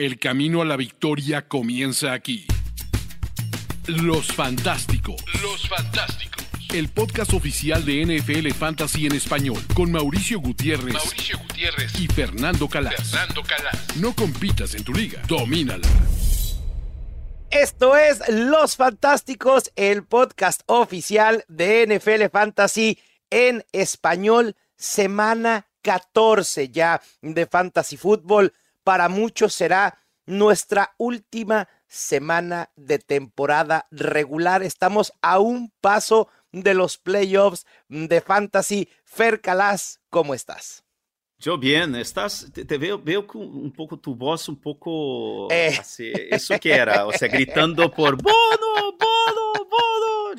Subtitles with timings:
[0.00, 2.46] El camino a la victoria comienza aquí.
[3.86, 5.22] Los Fantásticos.
[5.42, 6.42] Los Fantásticos.
[6.72, 10.94] El podcast oficial de NFL Fantasy en español con Mauricio Gutiérrez.
[10.94, 13.10] Mauricio Gutiérrez y Fernando Calas.
[13.10, 13.96] Fernando Calas.
[13.96, 15.86] No compitas en tu liga, domínala.
[17.50, 22.98] Esto es Los Fantásticos, el podcast oficial de NFL Fantasy
[23.28, 28.54] en español, semana 14 ya de Fantasy Football.
[28.90, 29.96] Para muchos será
[30.26, 34.64] nuestra última semana de temporada regular.
[34.64, 38.88] Estamos a un paso de los playoffs de Fantasy.
[39.04, 40.82] Fer Calas, ¿cómo estás?
[41.38, 45.76] Yo bien, estás, te, veo, veo un poco tu voz, un poco eh.
[45.78, 48.36] así, eso que era, o sea, gritando por Bono,
[48.74, 48.96] Bono,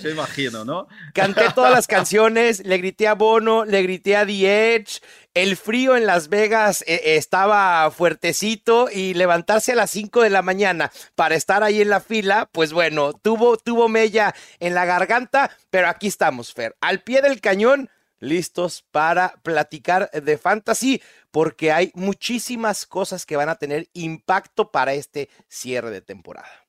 [0.02, 0.88] yo imagino, ¿no?
[1.14, 5.02] Canté todas las canciones, le grité a Bono, le grité a The Edge,
[5.34, 10.42] el frío en Las Vegas eh, estaba fuertecito y levantarse a las 5 de la
[10.42, 15.56] mañana para estar ahí en la fila, pues bueno, tuvo, tuvo mella en la garganta,
[15.70, 17.90] pero aquí estamos, Fer, al pie del cañón
[18.22, 24.94] listos para platicar de fantasy, porque hay muchísimas cosas que van a tener impacto para
[24.94, 26.61] este cierre de temporada.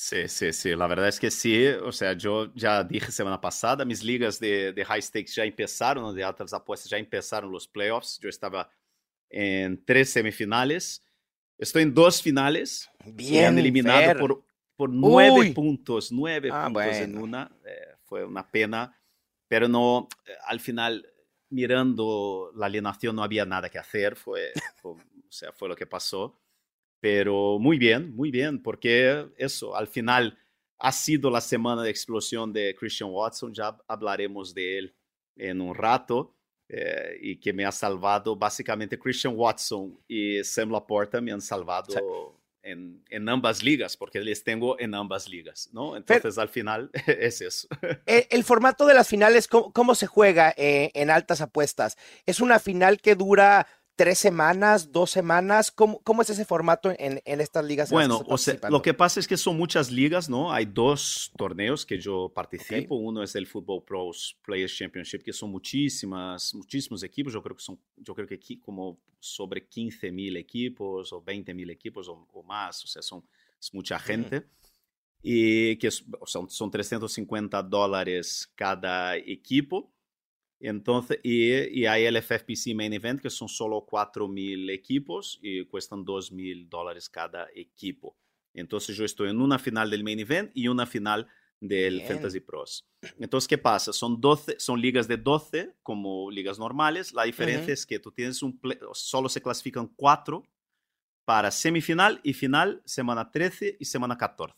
[0.00, 1.66] Sí, sí, sí, la verdad es que sí.
[1.66, 6.14] O sea, yo ya dije semana pasada, mis ligas de, de high stakes ya empezaron,
[6.14, 8.20] de altas apuestas ya empezaron los playoffs.
[8.20, 8.70] Yo estaba
[9.28, 11.04] en tres semifinales.
[11.58, 12.88] Estoy en dos finales.
[13.04, 13.54] Bien.
[13.54, 14.44] Me eliminado por,
[14.76, 17.50] por nueve puntos, nueve ah, puntos en una.
[17.64, 18.94] Eh, fue una pena
[19.48, 21.10] pero no, eh, al final,
[21.48, 24.52] mirando la alienación, no había nada que hacer, fue,
[24.84, 24.96] o
[25.30, 26.38] sea, fue lo que pasó.
[27.00, 30.38] Pero muy bien, muy bien, porque eso, al final
[30.78, 34.94] ha sido la semana de explosión de Christian Watson, ya hablaremos de él
[35.36, 36.34] en un rato,
[36.68, 42.38] eh, y que me ha salvado, básicamente Christian Watson y Sam Laporta me han salvado
[42.62, 45.96] en, ambas ligas, porque les tengo en ambas ligas, ¿no?
[45.96, 47.68] Entonces al final es eso.
[48.04, 51.96] El, formato de las finales, ¿cómo, se juega eh, en altas apuestas?
[52.26, 53.66] ¿Es una final que dura
[53.98, 55.72] tres semanas, dos semanas?
[55.72, 57.90] ¿Cómo, cómo es ese formato en, en estas ligas?
[57.90, 60.52] Bueno, o sea, lo que pasa es que son muchas ligas, ¿no?
[60.52, 62.94] Hay dos torneos que yo participo.
[62.94, 67.32] Uno es el Football Pros Players Championship, que son muchísimas, muchísimos equipos.
[67.32, 71.52] Yo creo que son, yo creo que aquí como sobre 15 mil equipos o 20
[71.52, 72.84] mil equipos o, más.
[72.84, 73.24] O sea, son
[73.60, 74.46] es mucha gente.
[75.20, 79.90] Y que son, son 350 dólares cada equipo.
[80.60, 86.04] Entonces, y, y, hay el FFPC Main Event, que son solo 4.000 equipos y cuestan
[86.04, 88.16] 2.000 dólares cada equipo.
[88.54, 91.28] Entonces, yo estoy en una final del Main Event y una final
[91.60, 92.88] del Fantasy Pros.
[93.18, 93.92] Entonces, ¿qué pasa?
[93.92, 97.12] Son, 12, son ligas de 12 como ligas normales.
[97.12, 98.60] La diferencia es que tú tienes un...
[98.92, 100.42] solo se clasifican 4
[101.24, 104.54] para semifinal y final, semana 13 y semana 14.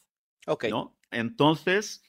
[0.47, 0.67] Ok.
[0.71, 0.97] ¿no?
[1.11, 2.03] Entonces,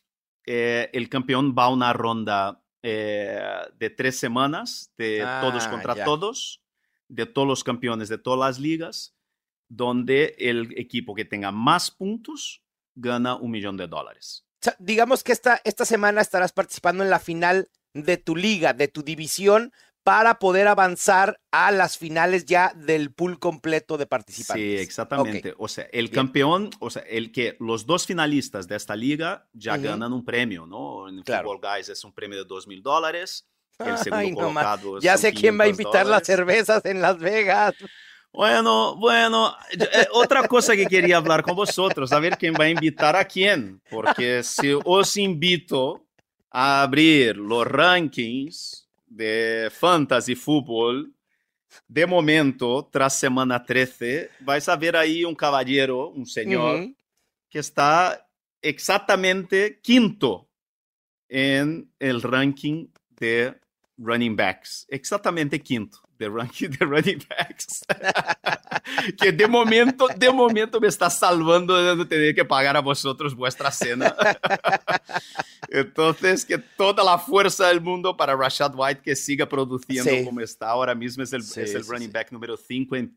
[0.45, 3.41] eh, el campeón va a una ronda eh,
[3.77, 6.61] de tres semanas, de todos ah, contra todos,
[7.07, 9.15] de todos los campeones de todas las ligas,
[9.69, 12.63] donde el equipo que tenga más puntos
[12.95, 14.45] gana un millón de dólares.
[14.79, 19.03] digamos que esta, esta semana estarás participando en la final de tu liga, de tu
[19.03, 24.63] división, para poder avanzar a las finales ya del pool completo de participantes.
[24.63, 25.53] Sí, exactamente.
[25.57, 29.77] O sea, el campeón, o sea, el que los dos finalistas de esta liga ya
[29.77, 31.07] ganan un premio, ¿no?
[31.07, 33.47] En Football Guys es un premio de dos mil dólares.
[33.79, 37.73] El segundo colocado Ya sé quién va a invitar las cervezas en Las Vegas.
[38.33, 42.69] Bueno, bueno, eh, otra cosa que quería hablar con vosotros, a ver quién va a
[42.69, 46.05] invitar a quién, porque si os invito
[46.49, 48.80] a abrir los rankings
[49.11, 51.13] de fantasy fútbol,
[51.87, 56.87] de momento, tras semana 13, vais a ver ahí un caballero, un señor,
[57.49, 58.27] que está
[58.61, 60.49] exactamente quinto
[61.29, 63.55] en el ranking de
[63.97, 64.85] running backs.
[64.89, 67.83] Exactamente quinto de ranking de running backs.
[69.19, 73.71] que de momento, de momento me está salvando de tener que pagar a vosotros vuestra
[73.71, 74.15] cena.
[75.69, 80.69] Entonces, que toda la fuerza del mundo para Rashad White que siga produciendo como está
[80.69, 81.23] ahora mismo.
[81.23, 83.15] Es el, es el running back número 5 en,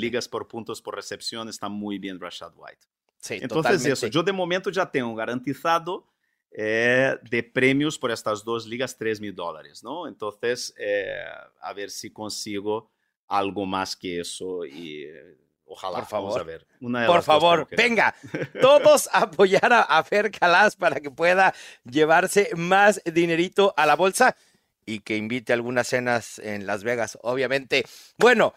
[0.00, 1.48] ligas por puntos por recepción.
[1.48, 3.42] Está muy bien Rashad White.
[3.42, 6.06] Entonces, eso, yo de momento ya tengo garantizado
[6.52, 10.08] eh, de premios por estas dos ligas 3 mil dólares, ¿no?
[10.08, 11.14] Entonces, eh,
[11.60, 12.90] a ver si consigo
[13.28, 15.36] algo más que eso y eh,
[15.66, 15.98] ojalá.
[15.98, 16.40] Por favor.
[16.40, 16.66] a ver.
[17.06, 18.14] por favor, venga,
[18.60, 21.54] todos apoyar a, a Fer Calas para que pueda
[21.84, 24.36] llevarse más dinerito a la bolsa
[24.84, 27.84] y que invite algunas cenas en Las Vegas, obviamente.
[28.18, 28.54] Bueno,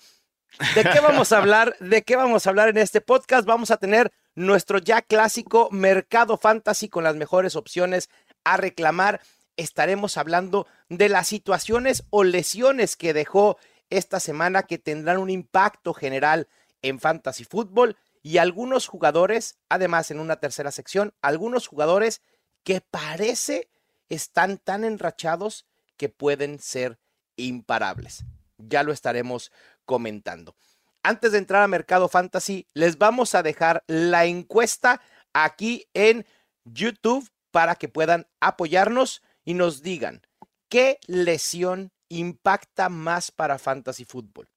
[0.76, 1.76] ¿De qué vamos a hablar?
[1.80, 3.46] ¿De qué vamos a hablar en este podcast?
[3.46, 8.10] Vamos a tener nuestro ya clásico Mercado Fantasy con las mejores opciones
[8.44, 9.22] a reclamar.
[9.58, 13.58] Estaremos hablando de las situaciones o lesiones que dejó
[13.90, 16.48] esta semana que tendrán un impacto general
[16.82, 22.22] en Fantasy Football y algunos jugadores, además en una tercera sección, algunos jugadores
[22.64, 23.70] que parece
[24.10, 25.66] están tan enrachados
[25.98, 27.00] que pueden ser
[27.36, 28.24] imparables.
[28.58, 29.52] Ya lo estaremos
[29.86, 30.56] comentando.
[31.04, 35.02] Antes de entrar a Mercado Fantasy, les vamos a dejar la encuesta
[35.34, 36.26] aquí en
[36.64, 40.22] YouTube para que puedan apoyarnos y nos digan
[40.70, 44.50] qué lesión impacta más para Fantasy Football.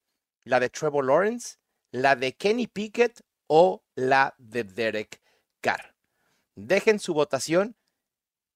[0.45, 1.57] ¿La de Trevor Lawrence,
[1.91, 5.21] la de Kenny Pickett o la de Derek
[5.61, 5.97] Carr?
[6.55, 7.77] Dejen su votación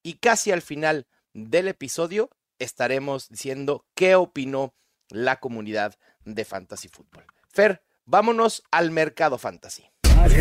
[0.01, 2.29] y casi al final del episodio
[2.59, 4.73] estaremos diciendo qué opinó
[5.09, 5.95] la comunidad
[6.25, 7.25] de Fantasy Football.
[7.49, 9.89] Fer, vámonos al mercado fantasy.
[10.23, 10.37] Aquí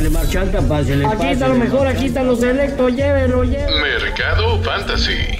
[1.28, 3.80] está lo mejor, aquí están los selectos, llévelo, llévelo.
[3.80, 5.38] Mercado Fantasy.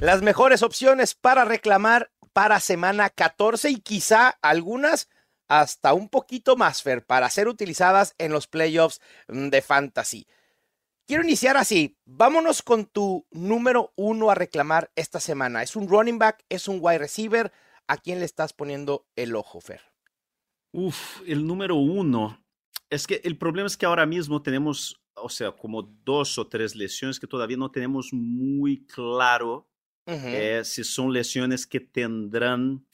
[0.00, 5.08] Las mejores opciones para reclamar para semana 14 y quizá algunas
[5.48, 10.26] hasta un poquito más, Fer, para ser utilizadas en los playoffs de fantasy.
[11.06, 11.96] Quiero iniciar así.
[12.04, 15.62] Vámonos con tu número uno a reclamar esta semana.
[15.62, 16.44] ¿Es un running back?
[16.50, 17.50] ¿Es un wide receiver?
[17.88, 19.80] ¿A quién le estás poniendo el ojo, Fer?
[20.72, 22.44] Uf, el número uno.
[22.90, 26.76] Es que el problema es que ahora mismo tenemos, o sea, como dos o tres
[26.76, 29.66] lesiones que todavía no tenemos muy claro
[30.06, 32.86] eh, si son lesiones que tendrán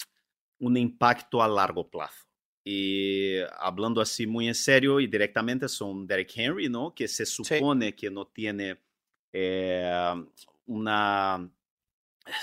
[0.58, 2.26] un impacto a largo plazo.
[2.64, 6.94] Y hablando así muy en serio y directamente son Derek Henry, ¿no?
[6.94, 7.93] Que se supone sí.
[7.93, 8.81] que no tiene
[9.32, 10.25] eh,
[10.67, 11.50] una,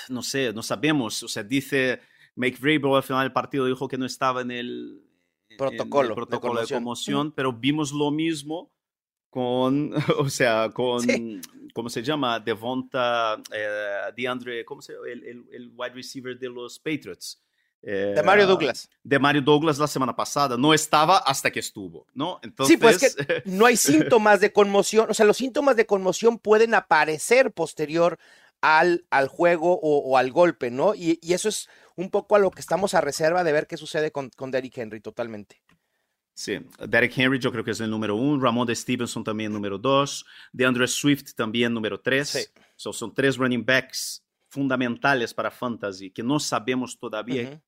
[0.09, 2.01] no sé, no sabemos, o sea, dice
[2.36, 5.01] Make Vrabel al final del partido dijo que no estaba en el
[5.57, 6.68] protocolo, en el protocolo de, conmoción.
[6.68, 8.72] de conmoción, pero vimos lo mismo
[9.30, 11.42] con, o sea, con, sí.
[11.74, 12.39] ¿cómo se llama?
[12.39, 15.07] Devonta, eh, DeAndre, ¿cómo se llama?
[15.07, 17.42] El, el, el, wide receiver de los Patriots.
[17.83, 18.89] Eh, de Mario Douglas.
[19.04, 20.56] De Mario Douglas la semana pasada.
[20.56, 22.39] No estaba hasta que estuvo, ¿no?
[22.44, 22.75] Entonces...
[22.75, 25.07] Sí, pues que no hay síntomas de conmoción.
[25.10, 28.19] O sea, los síntomas de conmoción pueden aparecer posterior
[28.62, 30.94] al, al juego o, o al golpe, ¿no?
[30.96, 33.78] Y, y, eso es un poco a lo que estamos a reserva de ver qué
[33.78, 35.62] sucede con, con Derrick Henry totalmente.
[36.34, 39.78] Sí, Derek Henry yo creo que es el número uno, Ramón de Stevenson también número
[39.78, 42.30] dos, DeAndre Swift también número tres.
[42.30, 42.40] Sí.
[42.75, 47.62] So, son tres running backs fundamentales para fantasy que no sabemos todavía, uh -huh.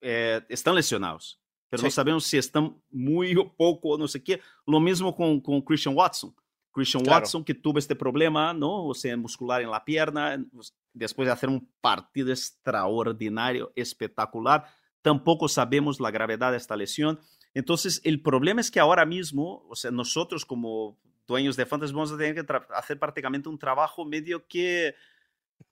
[0.00, 1.86] eh, están lesionados, pero sí.
[1.86, 4.40] no sabemos si están muy o poco, no sé qué.
[4.66, 6.34] Lo mismo con, con Christian Watson.
[6.74, 7.22] Christian claro.
[7.22, 8.84] Watson que tuvo este problema, ¿no?
[8.86, 10.44] O sea, muscular en la pierna,
[10.92, 14.66] después de hacer un partido extraordinario, espectacular,
[15.00, 17.20] tampoco sabemos la gravedad de esta lesión.
[17.54, 22.12] Entonces, el problema es que ahora mismo, o sea, nosotros como dueños de fantasy vamos
[22.12, 22.44] a tener que
[22.74, 24.94] hacer prácticamente un trabajo medio que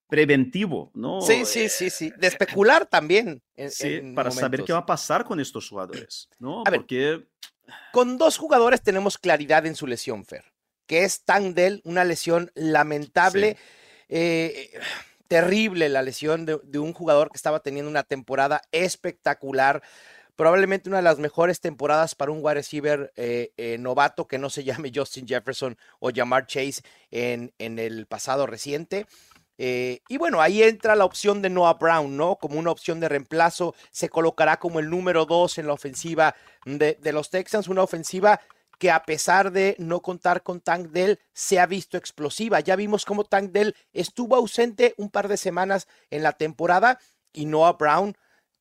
[0.08, 1.20] preventivo, ¿no?
[1.20, 2.12] Sí, sí, sí, sí.
[2.16, 3.42] De especular también.
[3.56, 4.40] En, sí, en para momentos.
[4.40, 6.60] saber qué va a pasar con estos jugadores, ¿no?
[6.60, 6.98] A Porque...
[6.98, 7.28] Ver,
[7.92, 10.51] con dos jugadores tenemos claridad en su lesión, Fer,
[10.92, 13.56] que es Tangdell, una lesión lamentable.
[13.56, 13.62] Sí.
[14.10, 14.70] Eh,
[15.26, 19.82] terrible la lesión de, de, un jugador que estaba teniendo una temporada espectacular
[20.36, 24.50] probablemente una de las mejores temporadas para un wide receiver eh, eh, novato que no
[24.50, 29.06] se llame Justin Jefferson o Jamar Chase en, en el pasado reciente.
[29.56, 32.36] Eh, y bueno, ahí entra la opción de Noah Brown, ¿no?
[32.36, 36.34] Como una opción de reemplazo, se colocará como el número dos en la ofensiva
[36.66, 38.42] de, de los Texans, una ofensiva
[38.82, 42.58] que a pesar de no contar con Tank Dell, se ha visto explosiva.
[42.58, 46.98] Ya vimos cómo Tank Dell estuvo ausente un par de semanas en la temporada
[47.32, 48.16] y Noah Brown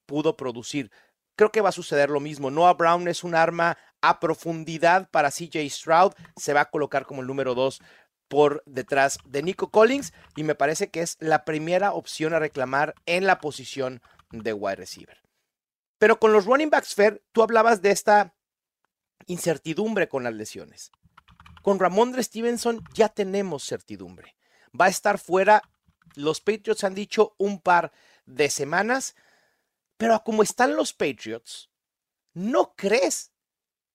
[0.05, 0.91] pudo producir.
[1.35, 2.51] Creo que va a suceder lo mismo.
[2.51, 6.13] Noah Brown es un arma a profundidad para CJ Stroud.
[6.35, 7.81] Se va a colocar como el número dos
[8.27, 12.93] por detrás de Nico Collins y me parece que es la primera opción a reclamar
[13.07, 15.19] en la posición de wide receiver.
[15.97, 18.35] Pero con los running backs, Fair, tú hablabas de esta
[19.31, 20.91] incertidumbre con las lesiones.
[21.61, 24.35] Con Ramondre Stevenson ya tenemos certidumbre.
[24.79, 25.61] Va a estar fuera,
[26.15, 27.91] los Patriots han dicho un par
[28.25, 29.15] de semanas,
[29.97, 31.69] pero como están los Patriots,
[32.33, 33.31] ¿no crees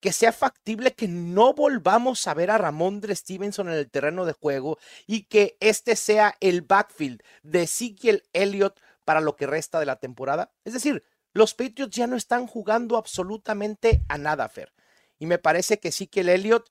[0.01, 4.33] que sea factible que no volvamos a ver a Ramondre Stevenson en el terreno de
[4.33, 9.87] juego y que este sea el backfield de Ezekiel Elliott para lo que resta de
[9.87, 10.53] la temporada?
[10.65, 11.03] Es decir,
[11.33, 14.73] los Patriots ya no están jugando absolutamente a nada, Fer.
[15.19, 16.71] Y me parece que Ezekiel Elliott,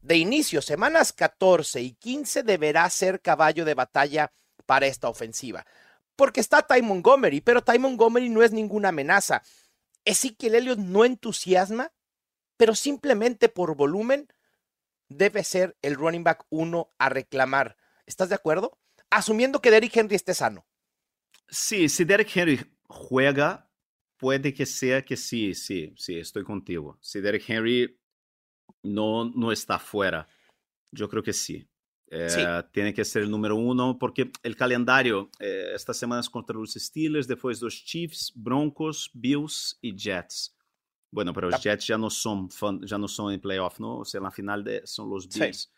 [0.00, 4.32] de inicio, semanas 14 y 15, deberá ser caballo de batalla
[4.66, 5.64] para esta ofensiva
[6.16, 9.42] porque está Ty Montgomery, pero Ty Montgomery no es ninguna amenaza.
[10.04, 11.92] Ezekiel Elliott no entusiasma,
[12.56, 14.28] pero simplemente por volumen
[15.08, 17.76] debe ser el running back uno a reclamar.
[18.06, 18.78] ¿Estás de acuerdo?
[19.10, 20.66] Asumiendo que Derrick Henry esté sano.
[21.48, 23.70] Sí, si Derrick Henry juega,
[24.16, 26.98] puede que sea que sí, sí, sí, estoy contigo.
[27.00, 27.98] Si Derrick Henry
[28.82, 30.28] no, no está fuera,
[30.90, 31.66] yo creo que sí.
[32.10, 36.74] Eh, tiene que ser el número uno porque el calendario, eh, estas semanas contra los
[36.74, 40.56] Steelers, después los Chiefs, Broncos, Bills y Jets.
[41.10, 42.48] Bueno, pero los Jets ya no son
[42.82, 43.98] ya no son en playoff, ¿no?
[43.98, 45.72] O sea, en la final de, son los Bills.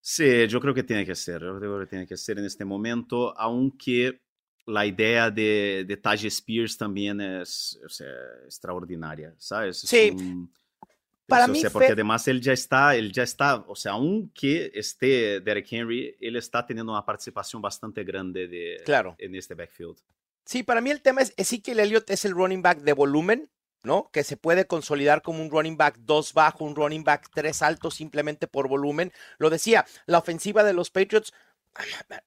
[0.00, 0.46] Sí.
[0.48, 3.36] yo creo que tiene que ser, yo creo que tiene que ser en este momento,
[3.38, 4.22] aunque
[4.66, 8.12] la idea de, de Taj Spears también es o sea,
[8.44, 9.80] extraordinaria, ¿sabes?
[9.80, 10.16] Sí.
[11.26, 15.66] Para mí, porque además él ya está, él ya está, o sea, aunque esté Derek
[15.70, 19.14] Henry, él está teniendo una participación bastante grande de, claro.
[19.18, 19.96] en este backfield.
[20.44, 23.48] Sí, para mí el tema es, el Elliott es el running back de volumen,
[23.82, 24.10] ¿no?
[24.12, 27.90] Que se puede consolidar como un running back 2 bajo, un running back 3 alto
[27.90, 29.12] simplemente por volumen.
[29.38, 31.32] Lo decía, la ofensiva de los Patriots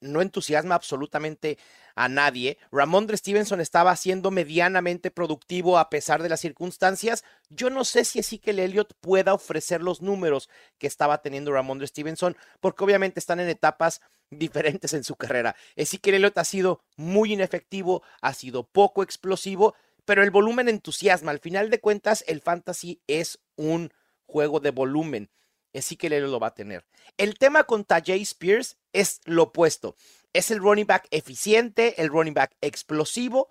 [0.01, 1.57] no entusiasma absolutamente
[1.95, 2.57] a nadie.
[2.71, 7.23] Ramondre Stevenson estaba siendo medianamente productivo a pesar de las circunstancias.
[7.49, 12.35] Yo no sé si Ezekiel Elliott pueda ofrecer los números que estaba teniendo Ramondre Stevenson,
[12.59, 15.55] porque obviamente están en etapas diferentes en su carrera.
[15.75, 21.31] Ezekiel Elliott ha sido muy inefectivo, ha sido poco explosivo, pero el volumen entusiasma.
[21.31, 23.91] Al final de cuentas, el fantasy es un
[24.25, 25.29] juego de volumen.
[25.77, 26.85] Ezekiel Elliott lo va a tener.
[27.17, 29.95] El tema con Tajay Spears es lo opuesto.
[30.33, 33.47] Es el running back eficiente, el running back explosivo.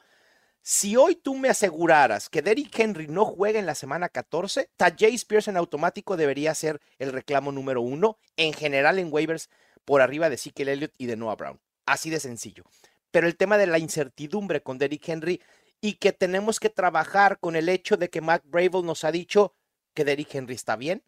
[0.62, 5.14] Si hoy tú me aseguraras que Derrick Henry no juega en la semana 14, Tajay
[5.14, 9.50] Spears en automático debería ser el reclamo número uno en general en waivers
[9.84, 11.60] por arriba de Ezekiel Elliott y de Noah Brown.
[11.86, 12.64] Así de sencillo.
[13.10, 15.42] Pero el tema de la incertidumbre con Derrick Henry
[15.80, 19.54] y que tenemos que trabajar con el hecho de que Mac Bravel nos ha dicho
[19.92, 21.04] que Derrick Henry está bien,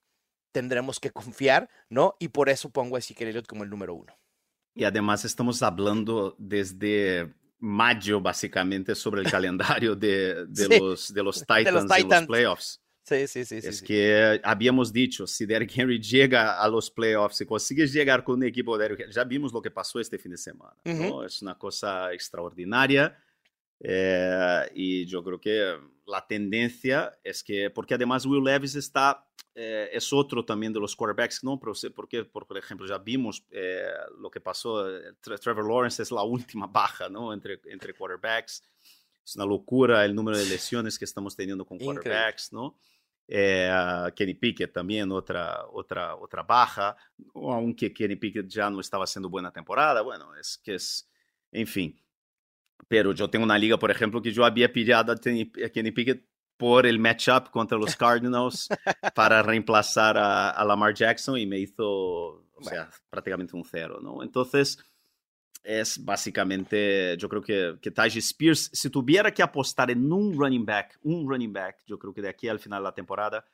[0.56, 2.16] tendremos que confiar, ¿no?
[2.18, 4.18] Y por eso pongo a Ezekiel Elliott como el número uno.
[4.74, 11.40] Y además estamos hablando desde mayo, básicamente, sobre el calendario de, de, los, de los
[11.40, 12.80] Titans, de los en los playoffs.
[13.02, 13.56] Sí, sí, sí.
[13.56, 18.24] Es sí, que habíamos dicho, si Derrick Henry llega a los playoffs, si consigue llegar
[18.24, 21.22] con un equipo de Derrick ya vimos lo que pasó este fin de semana, ¿no?
[21.22, 23.14] Es una cosa extraordinaria.
[23.78, 29.88] Eh, y yo creo que la tendencia es que, porque además Will Levis está, eh,
[29.92, 31.58] es otro también de los quarterbacks, ¿no?
[31.58, 34.86] Porque, por, ejemplo, ya vimos eh, lo que pasó,
[35.20, 37.32] Trevor Lawrence es la última baja, ¿no?
[37.32, 38.62] Entre, entre quarterbacks.
[39.24, 42.78] Es una locura el número de lesiones que estamos teniendo con quarterbacks, ¿no?
[43.28, 46.96] Kenny Pickett también, otra, otra, otra baja,
[47.34, 51.10] aunque Kenny Pickett ya no estaba haciendo buena temporada, bueno, es que es,
[51.50, 52.05] en fin.
[52.88, 56.24] Pero yo tengo una liga, por ejemplo, que yo había pillado a Kenny Pickett
[56.56, 58.68] por el matchup contra los Cardinals
[59.14, 64.22] para reemplazar a, Lamar Jackson y me hizo, o sea, prácticamente un cero, ¿no?
[64.22, 64.78] Entonces,
[65.62, 70.64] es básicamente, yo creo que, que Taj Spears, si tuviera que apostar en un running
[70.64, 73.44] back, un running back, yo creo que de aquí al final de la temporada,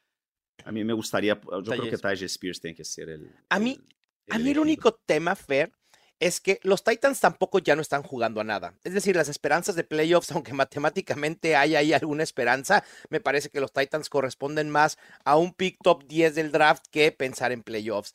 [0.64, 3.34] a mí me gustaría, yo creo que Taj Spears tiene que ser el...
[3.48, 3.80] A mí,
[4.30, 5.72] a mí el único tema, Fer,
[6.22, 8.74] es que los Titans tampoco ya no están jugando a nada.
[8.84, 13.58] Es decir, las esperanzas de playoffs, aunque matemáticamente hay ahí alguna esperanza, me parece que
[13.58, 18.14] los Titans corresponden más a un pick top 10 del draft que pensar en playoffs.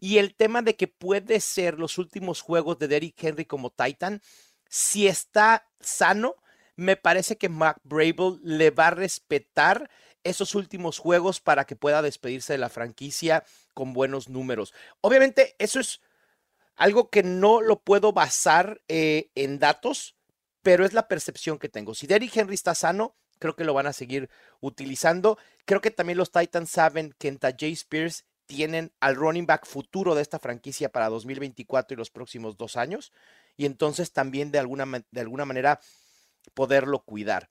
[0.00, 4.22] Y el tema de que puede ser los últimos juegos de Derrick Henry como Titan,
[4.68, 6.36] si está sano,
[6.76, 9.90] me parece que Mac Brable le va a respetar
[10.22, 13.42] esos últimos juegos para que pueda despedirse de la franquicia
[13.74, 14.74] con buenos números.
[15.00, 16.00] Obviamente, eso es
[16.78, 20.16] algo que no lo puedo basar eh, en datos,
[20.62, 21.94] pero es la percepción que tengo.
[21.94, 24.30] Si Derrick Henry está sano, creo que lo van a seguir
[24.60, 25.38] utilizando.
[25.64, 30.14] Creo que también los Titans saben que en Tajay Spears tienen al running back futuro
[30.14, 33.12] de esta franquicia para 2024 y los próximos dos años.
[33.56, 35.80] Y entonces también de alguna, de alguna manera
[36.54, 37.50] poderlo cuidar.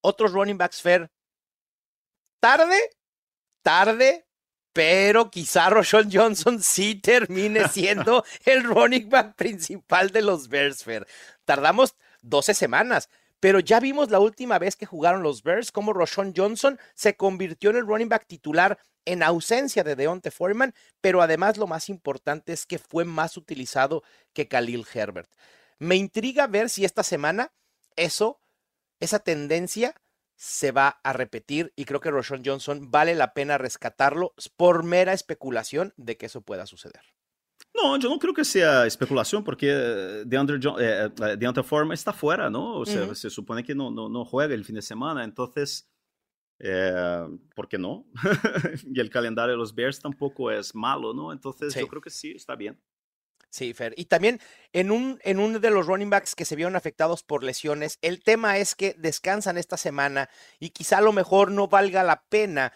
[0.00, 1.10] Otros running backs, Fer.
[2.40, 2.80] Tarde,
[3.62, 4.26] tarde,
[4.76, 11.06] pero quizá Roshon Johnson sí termine siendo el running back principal de los Bears, Fer.
[11.46, 13.08] Tardamos 12 semanas,
[13.40, 17.70] pero ya vimos la última vez que jugaron los Bears cómo Roshon Johnson se convirtió
[17.70, 22.52] en el running back titular en ausencia de Deontay Foreman, pero además lo más importante
[22.52, 24.02] es que fue más utilizado
[24.34, 25.30] que Khalil Herbert.
[25.78, 27.50] Me intriga ver si esta semana
[27.96, 28.42] eso,
[29.00, 29.94] esa tendencia
[30.36, 35.12] se va a repetir y creo que Roshon Johnson vale la pena rescatarlo por mera
[35.12, 37.00] especulación de que eso pueda suceder.
[37.74, 39.68] No, yo no creo que sea especulación porque
[40.26, 42.76] DeAndre, eh, eh Forma está fuera, ¿no?
[42.76, 45.90] O sea, se supone que no, no, no, juega el fin de semana, entonces,
[46.58, 48.06] eh, ¿por qué no?
[48.86, 51.32] y el calendario de los Bears tampoco es malo, ¿no?
[51.32, 52.80] Entonces, yo creo que sí, está bien.
[53.50, 53.94] Sí, Fer.
[53.96, 54.40] Y también
[54.72, 58.22] en un, en uno de los running backs que se vieron afectados por lesiones, el
[58.22, 62.72] tema es que descansan esta semana y quizá a lo mejor no valga la pena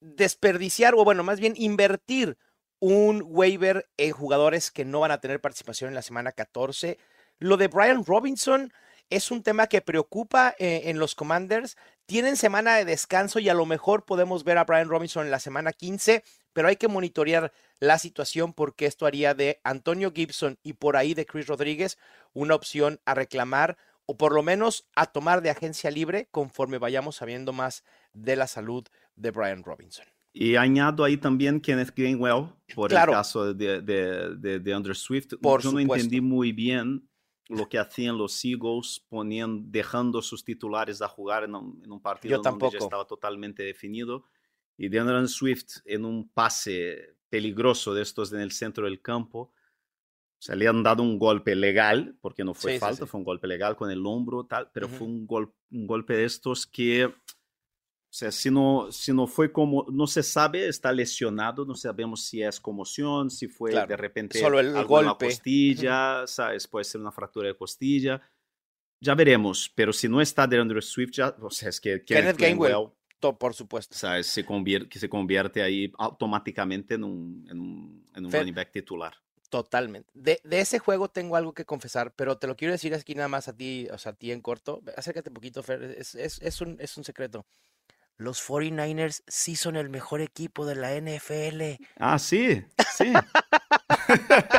[0.00, 2.38] desperdiciar o bueno, más bien invertir
[2.80, 6.98] un waiver en jugadores que no van a tener participación en la semana 14.
[7.38, 8.72] Lo de Brian Robinson
[9.10, 11.76] es un tema que preocupa eh, en los Commanders.
[12.06, 15.40] Tienen semana de descanso y a lo mejor podemos ver a Brian Robinson en la
[15.40, 16.22] semana 15,
[16.58, 21.14] pero hay que monitorear la situación porque esto haría de Antonio Gibson y por ahí
[21.14, 21.98] de Chris Rodríguez
[22.32, 27.14] una opción a reclamar o por lo menos a tomar de agencia libre conforme vayamos
[27.14, 28.84] sabiendo más de la salud
[29.14, 30.04] de Brian Robinson.
[30.32, 35.34] Y añado ahí también Kenneth Gainwell por el caso de, de, de, Andrew Swift.
[35.40, 37.08] Por Yo no entendí muy bien
[37.46, 42.68] lo que hacían los Eagles poniendo, dejando sus titulares a jugar en un, partido donde
[42.72, 44.24] ya estaba totalmente definido.
[44.78, 49.52] Y de Andrew Swift en un pase peligroso de estos en el centro del campo.
[50.40, 53.76] se le han dado un golpe legal, porque no fue falta, fue un golpe legal
[53.76, 57.12] con el hombro, tal, pero fue un, gol, un golpe de estos que
[58.10, 62.24] o sea, si no, si no fue como, no se sabe, está lesionado, no sabemos
[62.24, 65.26] si es conmoción, si fue de repente Solo el golpe.
[65.26, 66.66] costilla, ¿sabes?
[66.66, 68.22] Puede ser una fractura de costilla.
[68.98, 72.38] Ya veremos, pero si no está de Andrew Swift, ya, o sea, es que Kenneth,
[72.38, 72.88] Gainwell,
[73.20, 73.96] por supuesto.
[73.96, 74.26] ¿sabes?
[74.26, 78.72] Se convierte, que se convierte ahí automáticamente en un, en un, en un running back
[78.72, 79.14] titular.
[79.50, 80.10] Totalmente.
[80.12, 83.28] De, de, ese juego tengo algo que confesar, pero te lo quiero decir aquí nada
[83.28, 84.82] más a ti, o sea, a ti en corto.
[84.96, 87.46] Acércate un poquito, Fer, es, es, es, un, es un secreto
[88.18, 91.80] los 49ers sí son el mejor equipo de la NFL.
[91.98, 92.64] Ah, sí,
[92.96, 93.12] sí.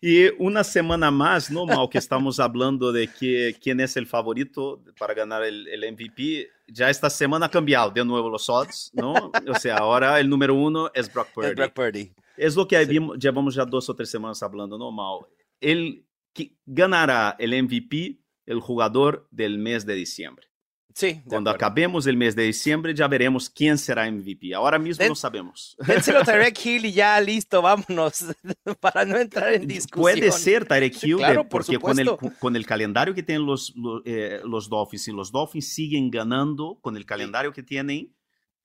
[0.00, 1.88] y una semana más, ¿no, Mal?
[1.90, 6.48] Que estamos hablando de que, quién es el favorito para ganar el, el, MVP.
[6.68, 9.30] Ya esta semana ha cambiado de nuevo los odds, ¿no?
[9.48, 11.48] O sea, ahora el número uno es Brock Purdy.
[11.48, 12.12] Es Brock Purdy.
[12.36, 12.98] Es lo que sí.
[13.18, 15.26] llevamos ya dos o tres semanas hablando, ¿no, Mal?
[15.60, 20.49] Él que ganará el MVP, el jugador del mes de diciembre.
[20.94, 24.54] Sí, Cuando acabemos el mes de diciembre ya veremos quién será MVP.
[24.54, 25.76] Ahora mismo no sabemos.
[25.86, 28.24] Dénselo a Tyreek Hill y ya listo, vámonos,
[28.80, 30.00] para no entrar en discusión.
[30.00, 34.40] Puede ser Tyreek Hill, porque con el, con el calendario que tienen los, los, eh,
[34.44, 38.14] los Dolphins, y los Dolphins siguen ganando con el calendario que tienen,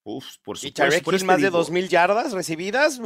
[0.08, 0.68] Uf, por supuesto.
[0.68, 3.00] Y Tyreek Hill más de 2.000 yardas recibidas.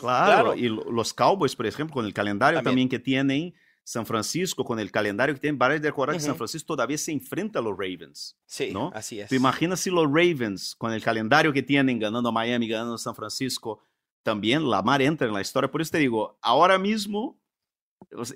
[0.00, 4.64] claro, y los Cowboys, por ejemplo, con el calendario también, también que tienen, San Francisco,
[4.64, 6.20] con el calendario que tiene, vale recordar uh -huh.
[6.20, 8.36] que San Francisco todavía se enfrenta a los Ravens.
[8.46, 8.90] Sí, ¿no?
[8.94, 9.28] así es.
[9.28, 12.98] ¿Te imaginas si los Ravens, con el calendario que tienen, ganando a Miami, ganando a
[12.98, 13.80] San Francisco,
[14.22, 15.70] también la mar entra en la historia?
[15.70, 17.42] Por eso te digo, ahora mismo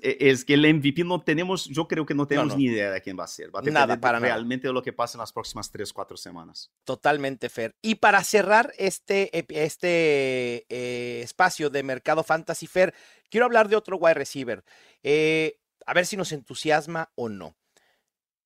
[0.01, 2.59] es que el MVP no tenemos, yo creo que no tenemos no, no.
[2.59, 3.53] ni idea de quién va a ser.
[3.53, 4.71] Va a nada para realmente nada.
[4.71, 6.71] de lo que pasa en las próximas 3, 4 semanas.
[6.83, 7.75] Totalmente, Fer.
[7.81, 12.93] Y para cerrar este, este eh, espacio de Mercado Fantasy Fer,
[13.29, 14.63] quiero hablar de otro wide receiver.
[15.03, 17.55] Eh, a ver si nos entusiasma o no.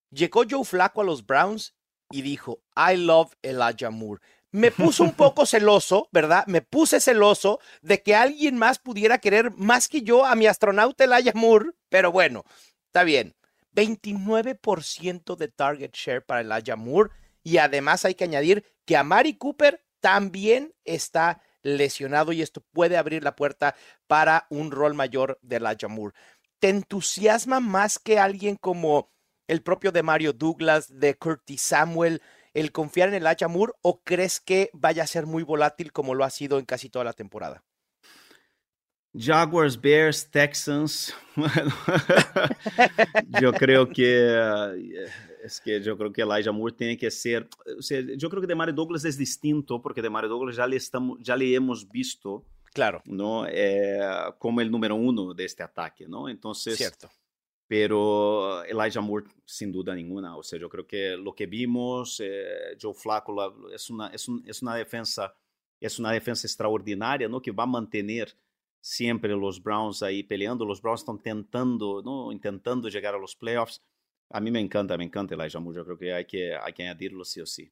[0.09, 1.75] Llegó Joe Flaco a los Browns
[2.11, 6.45] y dijo, I love Elijah Moore me puso un poco celoso, ¿verdad?
[6.47, 11.05] Me puse celoso de que alguien más pudiera querer más que yo a mi astronauta
[11.05, 12.43] Elijah Moore, pero bueno,
[12.87, 13.35] está bien.
[13.73, 17.11] 29% de target share para Elijah Moore
[17.41, 22.97] y además hay que añadir que a Mari Cooper también está lesionado y esto puede
[22.97, 23.75] abrir la puerta
[24.07, 26.13] para un rol mayor de Elijah Moore.
[26.61, 29.11] ¿Te entusiasma más que alguien como
[29.47, 32.21] el propio de Mario Douglas, de Curtis Samuel,
[32.53, 36.23] el confiar en el Moore o crees que vaya a ser muy volátil como lo
[36.23, 37.63] ha sido en casi toda la temporada?
[39.17, 41.15] Jaguars, Bears, Texans.
[43.41, 47.49] Yo creo que uh, es que yo creo que Elijah Moore tiene que ser,
[48.17, 51.17] yo creo que de Mario Douglas es distinto porque de Mario Douglas ya le estamos,
[51.23, 53.99] ya le hemos visto, claro, no, eh,
[54.37, 57.09] como el número uno de este ataque, no, entonces, cierto
[57.71, 60.35] pero Elijah Moore sin duda ninguna.
[60.35, 64.27] O sea, yo creo que lo que vimos, eh, Joe Flacco la, es, una, es,
[64.27, 65.33] un, es, una defensa,
[65.79, 67.41] es una defensa extraordinaria, ¿no?
[67.41, 68.35] Que va a mantener
[68.81, 70.65] siempre los Browns ahí peleando.
[70.65, 72.33] Los Browns están tentando, ¿no?
[72.33, 73.81] Intentando llegar a los playoffs.
[74.31, 75.77] A mí me encanta, me encanta Elijah Moore.
[75.77, 77.71] Yo creo que hay que, hay que añadirlo sí o sí.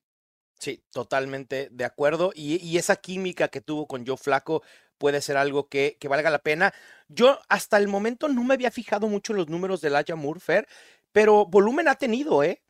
[0.58, 2.32] Sí, totalmente de acuerdo.
[2.34, 4.64] Y, y esa química que tuvo con Joe Flacco
[5.00, 6.74] puede ser algo que, que, valga la pena.
[7.08, 10.68] Yo hasta el momento no me había fijado mucho en los números de Laia Murfer,
[11.12, 12.62] pero volumen ha tenido, ¿eh?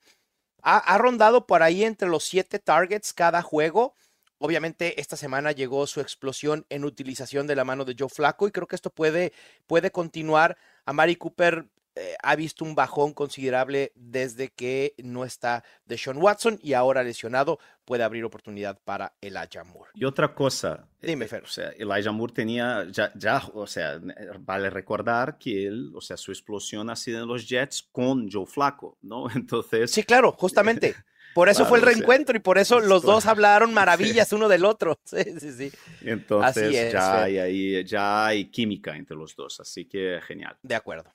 [0.61, 3.95] Ha, ha, rondado por ahí entre los siete targets cada juego,
[4.39, 8.51] obviamente esta semana llegó su explosión en utilización de la mano de Joe Flaco y
[8.51, 9.33] creo que esto puede,
[9.67, 10.57] puede continuar.
[10.85, 11.67] A Mari Cooper
[11.99, 17.03] eh, ha visto un bajón considerable desde que no está de Sean Watson y ahora
[17.03, 19.91] lesionado puede abrir oportunidad para Elijah Moore.
[19.95, 20.87] Y otra cosa.
[21.01, 21.43] Dime, eh, Fer.
[21.43, 23.99] O sea, Elijah Moore tenía, ya, ya, o sea,
[24.39, 28.45] vale recordar que él, o sea, su explosión ha sido en los Jets con Joe
[28.45, 29.29] Flaco, ¿no?
[29.35, 29.91] Entonces.
[29.91, 30.95] Sí, claro, justamente.
[31.35, 34.33] Por eso Claro, fue el o sea, reencuentro y por eso los dos hablaron maravillas
[34.33, 34.99] uno del otro.
[35.05, 35.71] Sí, sí, sí.
[36.01, 40.57] Entonces Así es, ya, hay, ya hay química entre los dos, así que genial.
[40.63, 41.13] De acuerdo.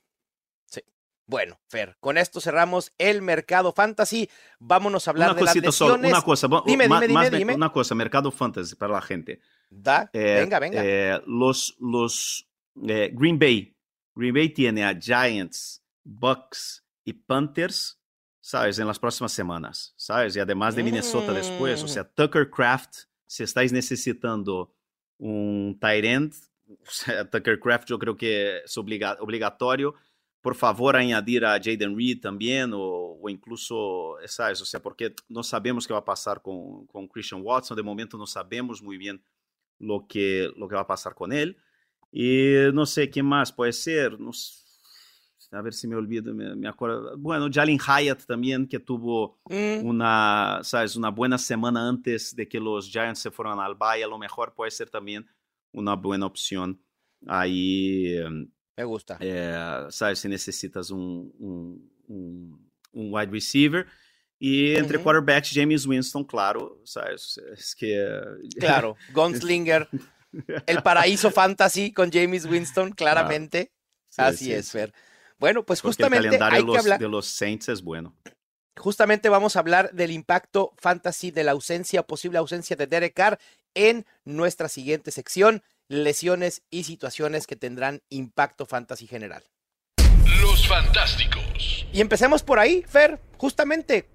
[1.26, 4.28] Bueno, Fer, con esto cerramos el mercado fantasy.
[4.58, 6.12] Vámonos a hablar Una de las cosita solo, lesiones.
[6.12, 7.54] una cosa, Dime, dime, dime, dime.
[7.54, 9.40] una cosa, mercado fantasy para la gente.
[9.70, 10.82] Da, Eh, venga, venga.
[10.84, 12.46] eh, los los
[12.86, 13.74] eh, Green Bay.
[14.14, 17.98] Green Bay tiene a Giants, Bucks y Panthers,
[18.40, 18.78] ¿sabes?
[18.78, 20.36] En las próximas semanas, ¿sabes?
[20.36, 21.80] Y además de Minnesota después.
[21.82, 21.88] O Mm.
[21.88, 24.74] sea, Tucker Craft, si estáis necesitando
[25.18, 26.34] un tight end,
[26.68, 29.94] o sea, Tucker Craft yo creo que es obliga- obligatorio.
[30.44, 32.80] Por favor, añadir a Jaden Reed también, o,
[33.22, 34.60] o incluso, ¿sabes?
[34.62, 37.76] O sea, porque no sabemos qué va a pasar con, con Christian Watson.
[37.76, 39.24] De momento no sabemos muy bien
[39.78, 41.56] lo que, lo que va a pasar con él.
[42.12, 44.20] Y no sé quién más puede ser.
[44.20, 44.64] No s-
[45.52, 47.16] a ver si me olvido, me, me acuerdo.
[47.18, 50.96] Bueno, Jalen Hyatt también, que tuvo Mm, una, ¿sabes?
[50.96, 54.02] una buena semana antes de que los Giants se fueran al bye.
[54.04, 55.26] A lo mejor puede ser también
[55.72, 56.80] una buena opción
[57.26, 58.16] ahí.
[58.76, 59.16] Me gusta.
[59.20, 60.18] eh, ¿sabes?
[60.18, 63.86] Si necesitas un, un, un- un wide receiver.
[64.38, 65.04] Y entre Ujú.
[65.04, 67.40] quarterbacks, James Winston, claro, ¿sabes?
[67.56, 68.20] Es que...
[68.58, 69.88] Claro, Gunslinger,
[70.66, 73.72] el paraíso fantasy con James Winston, claramente.
[74.08, 74.70] Sí, Así sí, es.
[74.70, 74.92] Fer.
[75.38, 76.98] Bueno, pues Porque justamente el calendario hay que hablar.
[77.00, 78.14] de los Saints es bueno.
[78.76, 83.38] Justamente vamos a hablar del impacto fantasy de la ausencia, posible ausencia de Derek Carr
[83.74, 89.44] en nuestra siguiente sección, lesiones y situaciones que tendrán impacto fantasy general.
[90.40, 91.86] Los Fantásticos.
[91.92, 94.08] Y empecemos por ahí, Fer, justamente.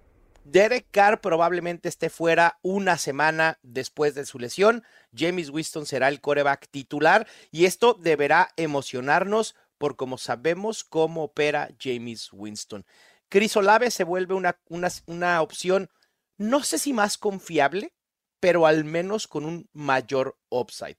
[0.43, 4.83] Derek Carr probablemente esté fuera una semana después de su lesión.
[5.15, 11.69] James Winston será el coreback titular y esto deberá emocionarnos por como sabemos cómo opera
[11.79, 12.85] James Winston.
[13.29, 15.89] Chris Olave se vuelve una, una, una opción,
[16.37, 17.93] no sé si más confiable,
[18.39, 20.97] pero al menos con un mayor upside.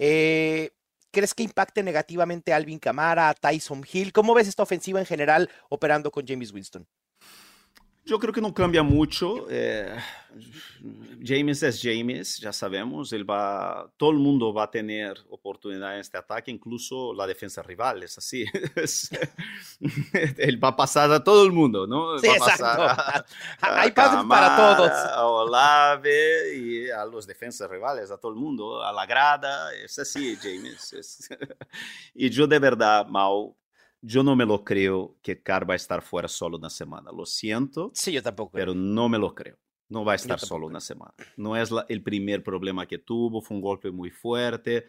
[0.00, 0.70] Eh,
[1.10, 4.12] ¿Crees que impacte negativamente a Alvin Kamara, a Tyson Hill?
[4.12, 6.86] ¿Cómo ves esta ofensiva en general operando con James Winston?
[8.08, 9.46] Yo creo que no cambia mucho.
[9.50, 9.94] eh,
[11.22, 13.12] James es James, ya sabemos.
[13.12, 17.62] Él va, todo el mundo va a tener oportunidad en este ataque, incluso la defensa
[17.62, 18.02] rival.
[18.02, 18.46] Es así.
[18.76, 19.10] Es-
[20.38, 22.18] él va a pasar a todo el mundo, ¿no?
[22.18, 22.62] Sí, a exacto.
[22.62, 23.26] pasar a-
[23.82, 24.90] Hay a pases para todos.
[24.90, 29.74] A Olave y a los defensas rivales, a todo el mundo, a la grada.
[29.74, 30.94] Es así, James.
[30.94, 31.28] es-
[32.14, 33.54] y yo de verdad, Mau,
[34.00, 37.10] yo no me lo creo que Carr va a estar fuera solo una semana.
[37.12, 38.52] Lo siento, Sí, yo tampoco.
[38.52, 38.62] creo.
[38.66, 39.58] pero no me lo creo.
[39.90, 41.14] No va a estar solo una semana.
[41.36, 44.86] No es la- el primer problema que tuvo, fue un golpe muy fuerte.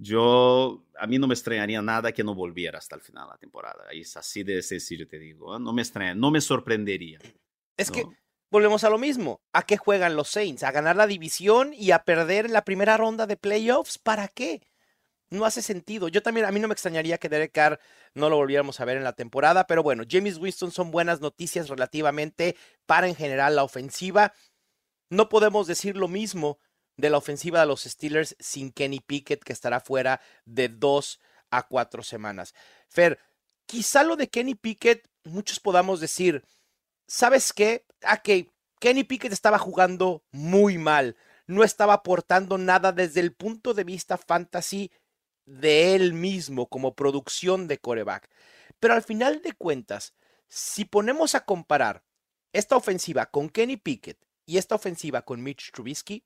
[0.00, 3.38] Yo, a mí no me extrañaría nada que no volviera hasta el final de la
[3.38, 3.84] temporada.
[3.90, 5.56] Es así de sencillo, te digo.
[5.56, 5.60] ¿eh?
[5.60, 7.18] No me extraña, no me sorprendería.
[7.76, 8.04] es que
[8.50, 9.40] volvemos a lo mismo.
[9.52, 10.62] ¿A qué juegan los Saints?
[10.62, 13.98] ¿A ganar la división y a perder la primera ronda de playoffs?
[13.98, 14.62] ¿Para qué?
[15.30, 16.08] No hace sentido.
[16.08, 17.80] Yo también, a mí no me extrañaría que Derek Carr
[18.14, 21.68] no lo volviéramos a ver en la temporada, pero bueno, James Winston son buenas noticias
[21.68, 24.32] relativamente para en general la ofensiva.
[25.10, 26.58] No podemos decir lo mismo
[26.96, 31.66] de la ofensiva de los Steelers sin Kenny Pickett, que estará fuera de dos a
[31.66, 32.54] cuatro semanas.
[32.88, 33.18] Fer,
[33.66, 36.44] quizá lo de Kenny Pickett, muchos podamos decir,
[37.06, 37.86] ¿sabes qué?
[38.02, 43.74] A que Kenny Pickett estaba jugando muy mal, no estaba aportando nada desde el punto
[43.74, 44.90] de vista fantasy
[45.48, 48.28] de él mismo como producción de coreback.
[48.78, 50.14] Pero al final de cuentas,
[50.46, 52.04] si ponemos a comparar
[52.52, 56.24] esta ofensiva con Kenny Pickett y esta ofensiva con Mitch Trubisky,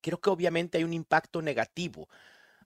[0.00, 2.08] creo que obviamente hay un impacto negativo.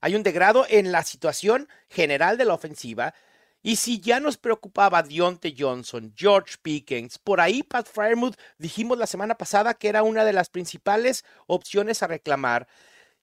[0.01, 3.13] Hay un degrado en la situación general de la ofensiva.
[3.61, 9.07] Y si ya nos preocupaba Dionte Johnson, George Pickens, por ahí Pat Fryermuth dijimos la
[9.07, 12.67] semana pasada que era una de las principales opciones a reclamar.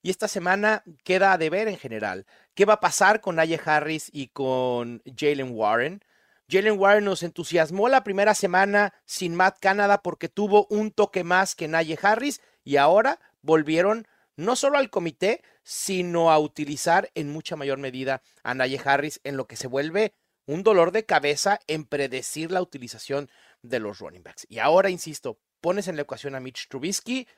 [0.03, 2.27] Y esta semana queda a deber en general.
[2.55, 6.03] ¿Qué va a pasar con Naye Harris y con Jalen Warren?
[6.49, 11.55] Jalen Warren nos entusiasmó la primera semana sin Matt Canada porque tuvo un toque más
[11.55, 17.57] que Naye Harris y ahora volvieron no solo al comité, sino a utilizar en mucha
[17.57, 20.15] mayor medida a Naye Harris en lo que se vuelve
[20.47, 23.31] un dolor de cabeza en predecir la utilización
[23.63, 24.47] de los running backs.
[24.49, 27.29] Y ahora, insisto, pones en la ecuación a Mitch Trubisky,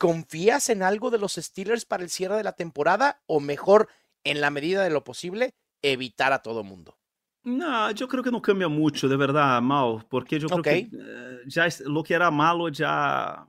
[0.00, 3.90] ¿confías en algo de los Steelers para el cierre de la temporada o mejor,
[4.24, 6.96] en la medida de lo posible, evitar a todo mundo?
[7.42, 11.46] No, yo creo que no cambia mucho, de verdad, Mal, porque yo creo que uh,
[11.46, 13.46] ya es, lo que era malo ya,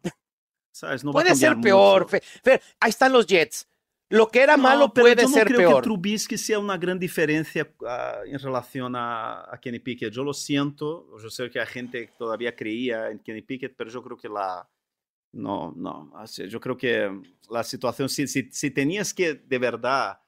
[0.71, 1.05] ¿sabes?
[1.05, 2.03] No puede va a ser peor.
[2.03, 2.17] Mucho.
[2.43, 3.65] Fer, ahí están los Jets.
[4.09, 5.75] Lo que era no, malo puede ser creo peor.
[5.75, 10.11] que Trubisky sea una gran diferencia uh, en relación a, a, Kenny Pickett.
[10.11, 14.03] Yo lo siento, yo sé que hay gente todavía creía en Kenny Pickett, pero yo
[14.03, 14.67] creo que la...
[15.33, 17.09] No, no, así, yo creo que
[17.49, 20.19] la situación, si, si, si tenías que de verdad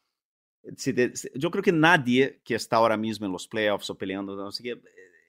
[0.77, 4.35] si de, yo creo que nadie que está ahora mismo en los playoffs o peleando,
[4.35, 4.81] no sé qué,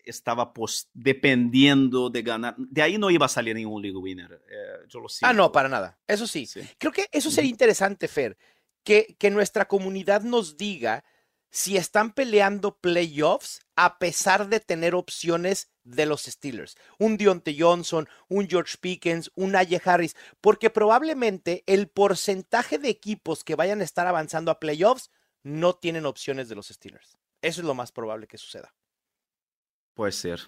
[0.04, 2.54] estaba post, dependiendo de ganar.
[2.56, 4.42] De ahí no iba a salir ningún league winner.
[4.48, 5.30] Eh, yo lo siento.
[5.30, 5.98] Ah, no, para nada.
[6.06, 6.46] Eso sí.
[6.46, 6.60] sí.
[6.78, 8.36] Creo que eso sería interesante, Fer,
[8.82, 11.04] que, que nuestra comunidad nos diga
[11.54, 16.74] si están peleando playoffs a pesar de tener opciones de los Steelers.
[16.98, 23.44] Un Dionte Johnson, un George Pickens, un Najee Harris, porque probablemente el porcentaje de equipos
[23.44, 25.12] que vayan a estar avanzando a playoffs
[25.44, 27.16] no tienen opciones de los Steelers.
[27.40, 28.74] Eso es lo más probable que suceda.
[29.94, 30.40] Puede ser,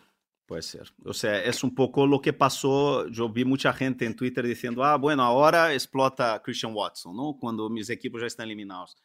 [0.45, 0.93] puede ser.
[1.05, 3.07] O sea, es un poco lo que pasó.
[3.07, 7.37] Yo vi mucha gente en Twitter diciendo, ah, bueno, ahora explota Christian Watson, ¿no?
[7.39, 8.97] Cuando mis equipos ya están eliminados.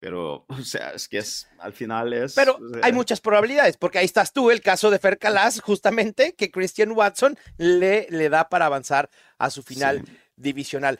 [0.00, 2.34] Pero, o sea, es que es, al final es...
[2.34, 5.60] Pero o sea, hay muchas probabilidades, porque ahí estás tú, el caso de Fer Calas,
[5.60, 10.12] justamente, que Christian Watson le, le da para avanzar a su final sí.
[10.36, 10.98] divisional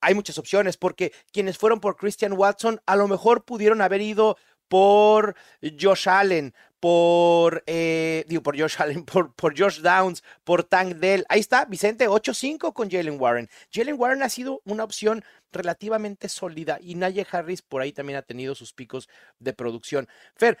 [0.00, 4.36] hay muchas opciones porque quienes fueron por Christian Watson a lo mejor pudieron haber ido
[4.70, 10.94] por Josh Allen, por, eh, digo, por Josh Allen, por, por Josh Downs, por Tank
[10.94, 11.26] Dell.
[11.28, 13.50] Ahí está, Vicente, 8-5 con Jalen Warren.
[13.72, 18.22] Jalen Warren ha sido una opción relativamente sólida y Najee Harris por ahí también ha
[18.22, 19.08] tenido sus picos
[19.40, 20.08] de producción.
[20.36, 20.56] Fer,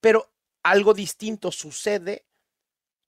[0.00, 0.30] pero
[0.62, 2.24] algo distinto sucede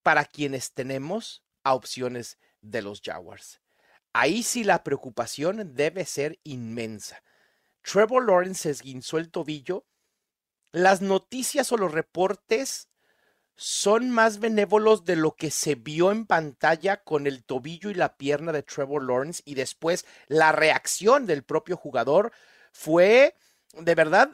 [0.02, 3.60] para quienes tenemos a opciones de los Jaguars.
[4.12, 7.22] Ahí sí la preocupación debe ser inmensa.
[7.82, 9.86] Trevor Lawrence esguinzó el tobillo.
[10.72, 12.88] Las noticias o los reportes
[13.56, 18.16] son más benévolos de lo que se vio en pantalla con el tobillo y la
[18.16, 22.32] pierna de Trevor Lawrence y después la reacción del propio jugador
[22.72, 23.34] fue
[23.74, 24.30] de verdad,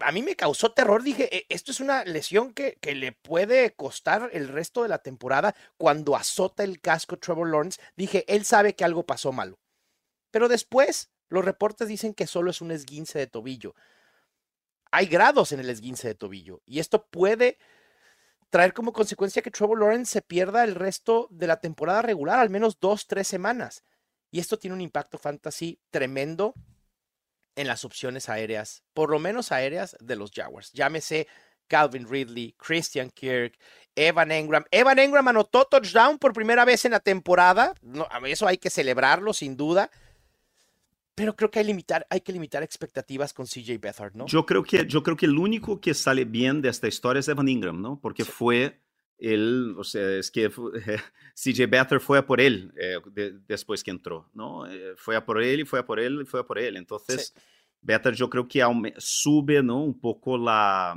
[0.00, 1.02] a mí me causó terror.
[1.02, 4.98] Dije, "E, esto es una lesión que, que, le puede costar el resto de la
[4.98, 7.80] temporada cuando azota el casco Trevor Lawrence.
[7.96, 9.58] Dije, él sabe que algo pasó malo.
[10.30, 13.74] Pero después, los reportes dicen que solo es un esguince de tobillo.
[14.90, 17.58] Hay grados en el esguince de tobillo y esto puede
[18.50, 22.50] traer como consecuencia que Trevor Lawrence se pierda el resto de la temporada regular, al
[22.50, 23.84] menos dos, tres semanas.
[24.30, 26.54] Y esto tiene un impacto fantasy tremendo
[27.56, 30.72] en las opciones aéreas, por lo menos aéreas de los Jaguars.
[30.72, 31.26] Llámese
[31.66, 33.58] Calvin Ridley, Christian Kirk,
[33.94, 34.64] Evan Engram.
[34.70, 37.74] Evan Engram anotó touchdown por primera vez en la temporada.
[37.82, 39.90] No, eso hay que celebrarlo, sin duda.
[41.18, 44.26] Pero creo que hay, limitar, hay que limitar expectativas con CJ Beathard, ¿no?
[44.26, 47.28] Yo creo, que, yo creo que el único que sale bien de esta historia es
[47.28, 48.00] Evan Ingram, ¿no?
[48.00, 48.30] Porque sí.
[48.30, 48.80] fue
[49.18, 50.50] él, o sea, es que eh,
[51.34, 54.66] CJ Beathard fue a por él eh, de, después que entró, ¿no?
[54.66, 56.76] Eh, fue a por él y fue a por él y fue a por él.
[56.76, 57.42] Entonces, sí.
[57.80, 58.62] Beathard yo creo que
[58.98, 59.82] sube, ¿no?
[59.82, 60.94] Un poco la,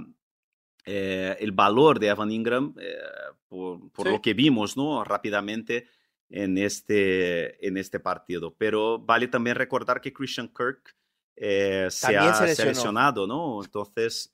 [0.86, 2.98] eh, el valor de Evan Ingram eh,
[3.48, 4.14] por, por sí.
[4.14, 5.04] lo que vimos, ¿no?
[5.04, 5.86] Rápidamente
[6.32, 8.56] en este, en este partido.
[8.58, 10.96] Pero vale también recordar que Christian Kirk
[11.36, 13.64] eh, se ha se seleccionado, ¿no?
[13.64, 14.34] Entonces,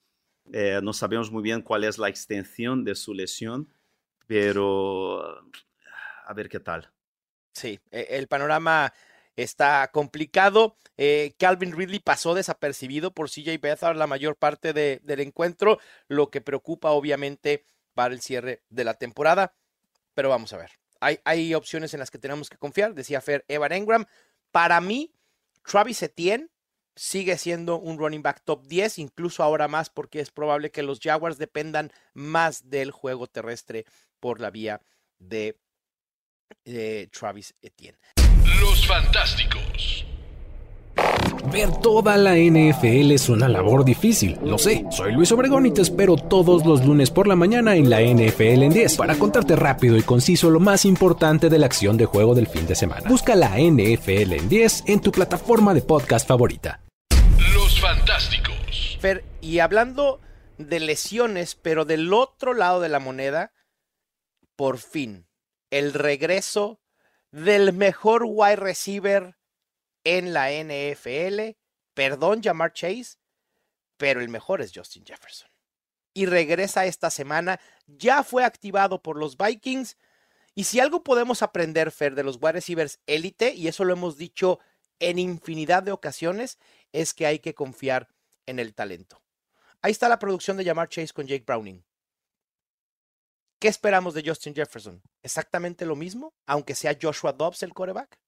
[0.82, 3.68] no sabemos muy bien cuál es la extensión de su lesión
[4.28, 5.42] pero
[6.26, 6.92] a ver qué tal.
[7.54, 8.94] Sí, e, el panorama
[9.36, 10.76] está complicado.
[10.98, 16.30] Eh, Calvin Ridley pasó desapercibido por CJ Beathard la mayor parte de, del encuentro, lo
[16.30, 19.56] que preocupa obviamente para el cierre de la temporada.
[20.14, 20.72] Pero vamos a ver.
[21.02, 22.94] Hay, opciones en las que tenemos que confiar.
[22.94, 24.06] Decía Fer Evan Engram.
[24.52, 25.14] Para mí,
[25.64, 26.50] Travis Etienne
[26.96, 31.00] sigue siendo un running back top 10, incluso ahora más porque es probable que los
[31.00, 33.86] Jaguars dependan más del juego terrestre
[34.20, 34.82] por la vía
[35.20, 35.60] de
[36.66, 38.00] eh, Travis Etienne.
[38.60, 40.06] Los Fantásticos.
[41.52, 44.86] Ver toda la NFL es una labor difícil, lo sé.
[44.92, 48.64] Soy Luis Obregón y te espero todos los lunes por la mañana en la NFL
[48.64, 52.36] en 10 para contarte rápido y conciso lo más importante de la acción de juego
[52.36, 53.08] del fin de semana.
[53.08, 56.82] Busca la NFL en 10 en tu plataforma de podcast favorita.
[57.54, 58.98] Los Fantásticos.
[59.00, 60.20] Fer, y hablando
[60.58, 63.54] de lesiones, pero del otro lado de la moneda,
[64.58, 65.28] por fin,
[65.72, 66.82] el regreso
[67.32, 69.37] del mejor wide receiver
[70.04, 71.58] en la NFL.
[71.94, 73.18] Perdón, Jamar Chase,
[73.98, 75.50] pero el mejor es Justin Jefferson.
[76.14, 77.60] Y regresa esta semana.
[77.86, 79.98] Ya fue activado por los Vikings.
[80.56, 84.18] Y si algo podemos aprender, Fer, de los wide receivers élite, y eso lo hemos
[84.18, 84.60] dicho
[85.00, 86.58] en infinidad de ocasiones
[86.92, 88.08] es que hay que confiar
[88.46, 89.22] en el talento.
[89.82, 91.86] Ahí está la producción de Llamar Chase con Jake Browning.
[93.60, 95.02] ¿Qué esperamos de Justin Jefferson?
[95.24, 98.20] ¿Exactamente lo mismo, aunque sea Joshua Dobbs el coreback?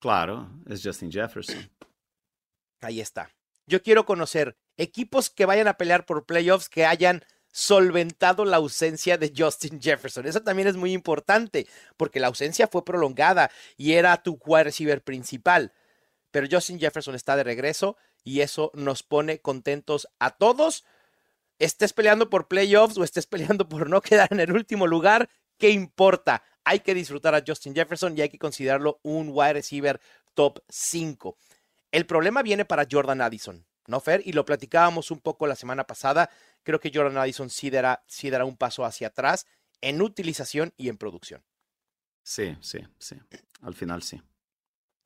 [0.00, 1.70] Claro, es Justin Jefferson.
[2.80, 3.30] Ahí está.
[3.66, 9.16] Yo quiero conocer equipos que vayan a pelear por playoffs que hayan solventado la ausencia
[9.16, 10.26] de Justin Jefferson.
[10.26, 15.02] Eso también es muy importante porque la ausencia fue prolongada y era tu wide receiver
[15.02, 15.72] principal.
[16.30, 20.84] Pero Justin Jefferson está de regreso y eso nos pone contentos a todos.
[21.58, 25.70] Estés peleando por playoffs o estés peleando por no quedar en el último lugar, ¿qué
[25.70, 26.42] importa?
[26.64, 30.00] Hay que disfrutar a Justin Jefferson y hay que considerarlo un wide receiver
[30.34, 31.36] top 5.
[31.92, 34.22] El problema viene para Jordan Addison, ¿no, Fer?
[34.24, 36.30] Y lo platicábamos un poco la semana pasada.
[36.62, 39.46] Creo que Jordan Addison sí dará, sí dará un paso hacia atrás
[39.80, 41.44] en utilización y en producción.
[42.22, 43.16] Sí, sí, sí.
[43.62, 44.20] Al final sí.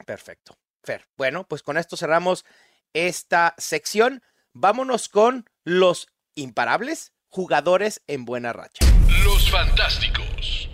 [0.07, 0.57] Perfecto.
[0.83, 1.07] Fer.
[1.17, 2.47] Bueno, pues con esto cerramos
[2.95, 4.23] esta sección.
[4.53, 8.85] Vámonos con los imparables jugadores en buena racha.
[9.51, 10.69] Fantásticos.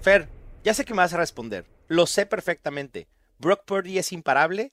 [0.00, 0.28] Fer,
[0.64, 1.64] ya sé que me vas a responder.
[1.86, 3.06] Lo sé perfectamente.
[3.38, 4.72] Brock Purdy es imparable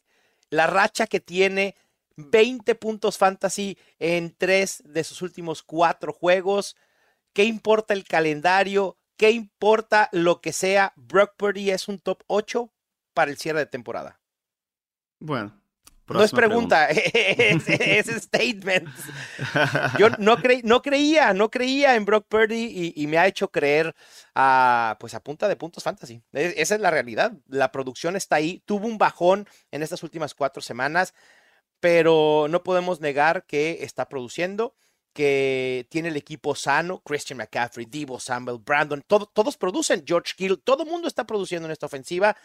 [0.50, 1.76] la racha que tiene
[2.16, 6.76] 20 puntos fantasy en tres de sus últimos cuatro juegos.
[7.34, 8.98] ¿Qué importa el calendario?
[9.18, 10.94] ¿Qué importa lo que sea?
[10.96, 12.72] Brock Purdy es un top 8
[13.14, 14.20] para el cierre de temporada.
[15.20, 15.63] Bueno.
[16.08, 18.90] No es pregunta, es, statement.
[19.98, 23.96] Yo no, no, creía, no creía en Brock Purdy y, me ha hecho creer
[24.36, 26.22] a, pues a punta de puntos fantasy.
[26.34, 27.34] E, esa es la realidad.
[27.48, 28.62] La producción está ahí.
[28.66, 31.14] Tuvo un bajón en estas últimas cuatro semanas,
[31.80, 34.76] pero no podemos negar que está produciendo,
[35.14, 37.02] que tiene el equipo sano.
[37.06, 40.04] Christian McCaffrey, Divo Samuel, Brandon, todos producen.
[40.06, 42.36] George Kittle, todo el mundo está produciendo en esta ofensiva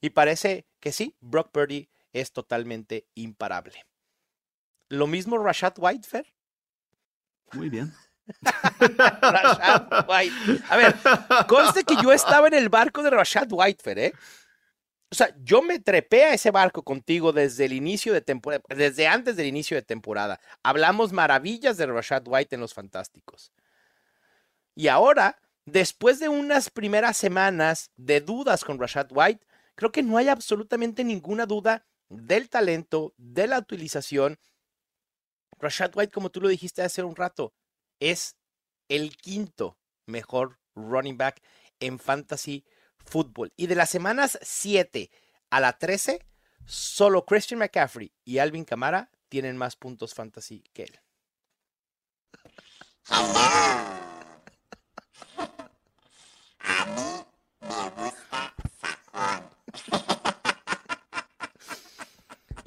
[0.00, 3.84] y parece que sí, Brock Purdy es totalmente imparable.
[4.88, 6.26] Lo mismo Rashad Whitefer.
[7.52, 7.92] Muy bien.
[8.40, 10.64] Rashad White.
[10.68, 10.94] A ver,
[11.48, 14.12] conste que yo estaba en el barco de Rashad Whitefer, ¿eh?
[15.12, 19.08] O sea, yo me trepé a ese barco contigo desde el inicio de temporada, desde
[19.08, 20.40] antes del inicio de temporada.
[20.62, 23.52] Hablamos maravillas de Rashad White en Los Fantásticos.
[24.76, 29.44] Y ahora, después de unas primeras semanas de dudas con Rashad White,
[29.74, 34.38] creo que no hay absolutamente ninguna duda del talento, de la utilización.
[35.58, 37.54] Rashad White, como tú lo dijiste hace un rato,
[38.00, 38.36] es
[38.88, 41.40] el quinto mejor running back
[41.78, 42.64] en fantasy
[42.98, 43.52] fútbol.
[43.56, 45.10] Y de las semanas 7
[45.50, 46.24] a la 13,
[46.66, 51.00] solo Christian McCaffrey y Alvin Kamara tienen más puntos fantasy que él.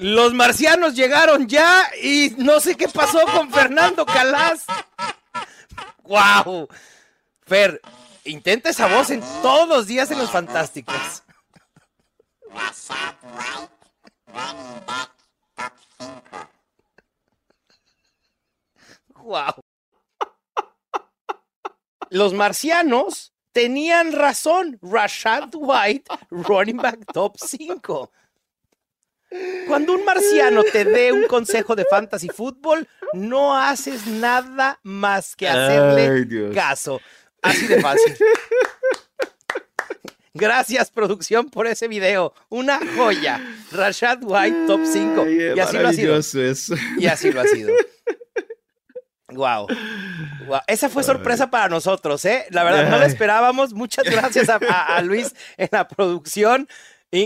[0.04, 4.66] Los marcianos llegaron ya y no sé qué pasó con Fernando Calas.
[6.04, 6.68] ¡Wow!
[7.44, 7.80] Fer,
[8.26, 11.24] intenta esa voz en todos los días en los Fantásticos.
[19.16, 19.54] ¡Wow!
[22.10, 24.80] Los marcianos tenían razón.
[24.82, 28.12] Rashad White, running back top 5.
[29.68, 35.48] Cuando un marciano te dé un consejo de fantasy fútbol, no haces nada más que
[35.48, 37.02] hacerle caso.
[37.42, 38.16] Así de fácil.
[40.36, 42.34] Gracias, producción, por ese video.
[42.50, 43.40] Una joya.
[43.72, 45.28] Rashad White, top 5.
[45.30, 46.20] Y así lo ha sido.
[46.98, 47.74] Y así lo ha sido.
[49.30, 49.68] Wow.
[50.68, 52.46] Esa fue sorpresa para nosotros, ¿eh?
[52.50, 53.74] La verdad, no lo esperábamos.
[53.74, 56.68] Muchas gracias a Luis en la producción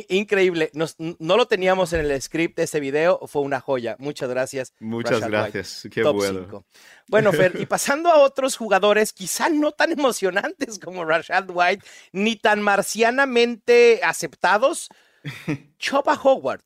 [0.10, 0.72] increíble.
[0.74, 3.20] no lo teníamos en el script de ese video.
[3.28, 3.96] Fue una joya.
[4.00, 4.74] Muchas gracias.
[4.80, 5.88] Muchas gracias.
[5.92, 6.66] Qué bueno.
[7.08, 12.36] Bueno, Fer, y pasando a otros jugadores, quizá no tan emocionantes como Rashad White, ni
[12.36, 14.90] tan marcianamente aceptados,
[15.80, 16.62] Chopa Howard.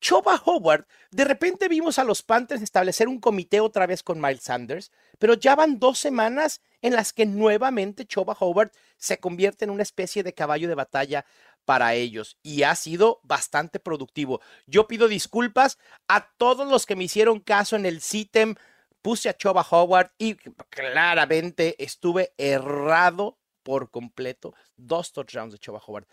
[0.00, 4.42] Chopa Howard, de repente vimos a los Panthers establecer un comité otra vez con Miles
[4.42, 9.70] Sanders, pero ya van dos semanas en las que nuevamente Choba Howard se convierte en
[9.70, 11.24] una especie de caballo de batalla
[11.66, 14.40] para ellos y ha sido bastante productivo.
[14.66, 18.54] Yo pido disculpas a todos los que me hicieron caso en el CITEM.
[19.02, 20.36] Puse a Choba Howard y
[20.70, 24.54] claramente estuve errado por completo.
[24.76, 26.06] Dos touchdowns de Choba Howard.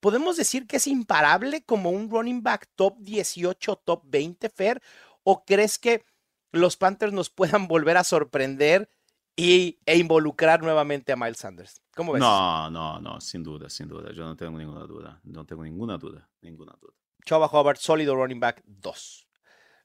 [0.00, 4.82] ¿Podemos decir que es imparable como un running back top 18, top 20, Fer?
[5.22, 6.04] ¿O crees que
[6.52, 8.88] los Panthers nos puedan volver a sorprender
[9.36, 11.82] y, e involucrar nuevamente a Miles Sanders.
[11.94, 12.20] ¿Cómo ves?
[12.20, 14.12] No, no, no, sin duda, sin duda.
[14.12, 15.20] Yo no tengo ninguna duda.
[15.24, 16.92] No tengo ninguna duda, ninguna duda.
[17.24, 19.28] Chava Hubbard, sólido running back 2.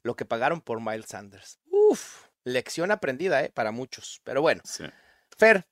[0.04, 1.60] Lo que pagaron por Miles Sanders.
[1.72, 3.50] Uf, lección aprendida, ¿eh?
[3.50, 4.22] Para muchos.
[4.24, 4.62] Pero bueno.
[4.66, 4.86] Sí.
[5.38, 5.68] Fer,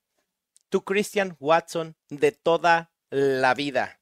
[0.69, 3.99] tu Christian Watson de toda la vida.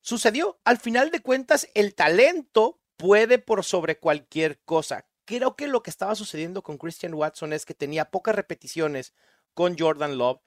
[0.00, 5.06] Sucedió, al final de cuentas, el talento puede por sobre cualquier cosa.
[5.24, 9.14] Creo que lo que estaba sucediendo con Christian Watson es que tenía pocas repeticiones
[9.54, 10.40] con Jordan Love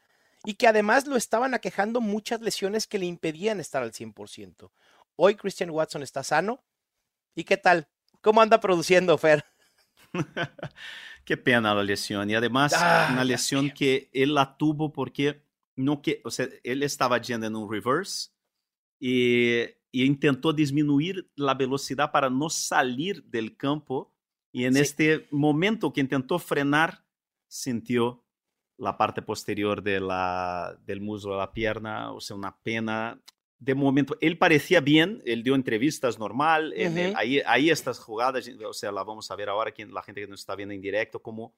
[0.44, 4.72] y que además lo estaban aquejando muchas lesiones que le impedían estar al 100%.
[5.16, 6.64] Hoy Christian Watson está sano.
[7.36, 7.88] ¿Y qué tal?
[8.22, 9.46] ¿Cómo anda produciendo, Fer?
[11.26, 12.30] Qué pena la lesión.
[12.30, 15.44] Y además, Ah, una lesión que él la tuvo porque
[15.76, 18.30] no que, o sea, él estaba yendo en un reverse
[19.00, 19.62] y,
[19.92, 24.14] y intentó disminuir la velocidad para no salir del campo.
[24.56, 24.80] Y en Sí.
[24.80, 27.04] este momento que intentó frenar,
[27.46, 28.24] sintió
[28.78, 33.20] la parte posterior de la, del muslo de la pierna, o sea, una pena.
[33.60, 37.18] De momento, él parecía bien, él dio entrevistas normal, en el- Ujú.
[37.20, 40.28] ahí, ahí estas jugadas, o sea, la vamos a ver ahora, quien, la gente que
[40.28, 41.54] nos está viendo en directo, como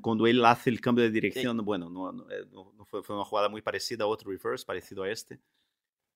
[0.00, 3.16] cuando él hace el cambio de dirección, bueno, no, no, eh, no- no fue, fue
[3.16, 5.40] una jugada muy parecida a otro reverse, parecido a este.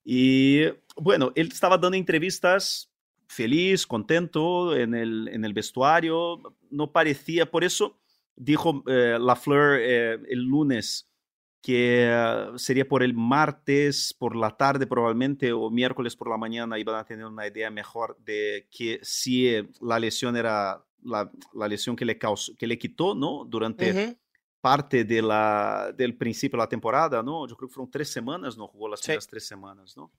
[0.05, 0.64] Y
[0.97, 2.91] bueno, él estaba dando entrevistas
[3.33, 7.99] feliz, contento en el, en el vestuario, no parecía, por eso
[8.37, 11.09] dijo eh, Lafleur eh, el lunes
[11.61, 16.78] que eh, sería por el martes por la tarde probablemente o miércoles por la mañana
[16.78, 21.68] iban a tener una idea mejor de que si eh, la lesión era la, la
[21.68, 23.45] lesión que le causó, que le quitó, ¿no?
[23.45, 24.18] Durante
[24.61, 27.47] parte de la, del principio de la temporada, ¿no?
[27.49, 29.07] Yo creo que fueron tres semanas, no jugó las Sí.
[29.07, 30.11] primeras tres semanas, ¿no?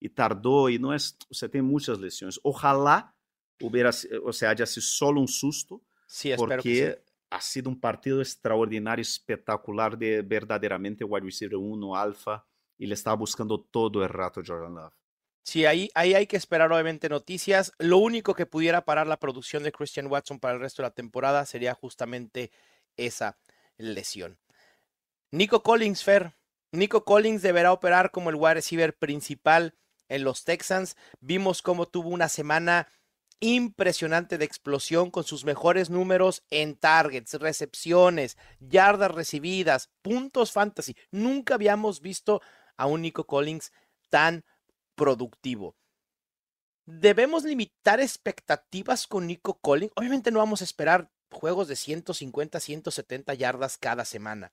[0.00, 2.38] Y tardó y no es, o sea, tiene muchas lesiones.
[2.42, 3.14] Ojalá
[3.60, 3.90] hubiera,
[4.24, 7.12] o sea, haya sido solo un susto, Sí, espero porque que sí.
[7.30, 12.46] ha sido un partido extraordinario, espectacular de verdaderamente wide receiver 1, alfa,
[12.78, 14.94] y le estaba buscando todo el rato Jordan Love.
[15.42, 17.72] Sí, ahí, ahí hay que esperar obviamente noticias.
[17.78, 20.94] Lo único que pudiera parar la producción de Christian Watson para el resto de la
[20.94, 22.50] temporada sería justamente
[22.96, 23.38] esa
[23.78, 24.38] lesión.
[25.30, 26.34] Nico Collins, Fer.
[26.72, 29.74] Nico Collins deberá operar como el wide receiver principal
[30.08, 30.96] en los Texans.
[31.20, 32.88] Vimos cómo tuvo una semana
[33.40, 40.96] impresionante de explosión con sus mejores números en targets, recepciones, yardas recibidas, puntos fantasy.
[41.10, 42.42] Nunca habíamos visto
[42.76, 43.72] a un Nico Collins
[44.08, 44.44] tan
[44.94, 45.76] productivo.
[46.86, 49.92] ¿Debemos limitar expectativas con Nico Collins?
[49.94, 54.52] Obviamente no vamos a esperar juegos de 150, 170 yardas cada semana.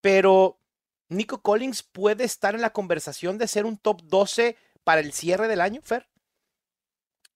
[0.00, 0.60] Pero
[1.08, 5.48] Nico Collins puede estar en la conversación de ser un top 12 para el cierre
[5.48, 6.08] del año, Fer.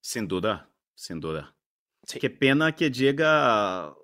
[0.01, 1.55] Sin duda, sin duda.
[2.05, 2.19] Sí.
[2.19, 3.95] Qué pena que llega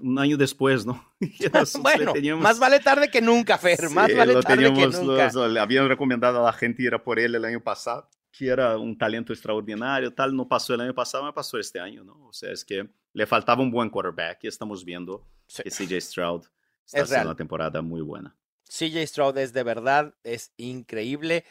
[0.00, 1.04] un año después, ¿no?
[1.82, 3.90] Bueno, teníamos- más vale tarde que nunca, Fer.
[3.90, 5.30] más Sí, vale lo tarde que nunca.
[5.32, 8.46] los- le habían recomendado a la gente ir a por él el año pasado, que
[8.48, 12.26] era un talento extraordinario, tal, no pasó el año pasado, me pasó este año, ¿no?
[12.26, 15.62] O sea, es que le faltaba un buen quarterback y estamos viendo Sí.
[15.64, 16.42] que CJ Stroud
[16.86, 17.26] está Es haciendo real.
[17.26, 18.34] una temporada muy buena.
[18.68, 21.44] CJ Stroud es de verdad, es increíble.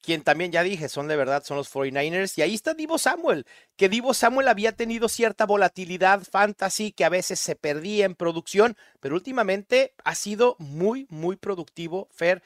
[0.00, 2.38] Quien también ya dije, son de verdad, son los 49ers.
[2.38, 3.46] Y ahí está Divo Samuel,
[3.76, 8.76] que Divo Samuel había tenido cierta volatilidad fantasy que a veces se perdía en producción,
[9.00, 12.08] pero últimamente ha sido muy, muy productivo.
[12.12, 12.42] Fer,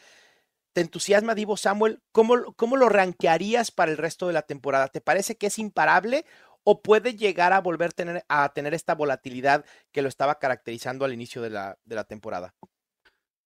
[0.72, 2.00] ¿te entusiasma Divo Samuel?
[2.10, 4.88] ¿Cómo, cómo lo rankearías para el resto de la temporada?
[4.88, 6.24] ¿Te parece que es imparable
[6.64, 11.04] o puede llegar a volver a tener, a tener esta volatilidad que lo estaba caracterizando
[11.04, 12.54] al inicio de la, de la temporada?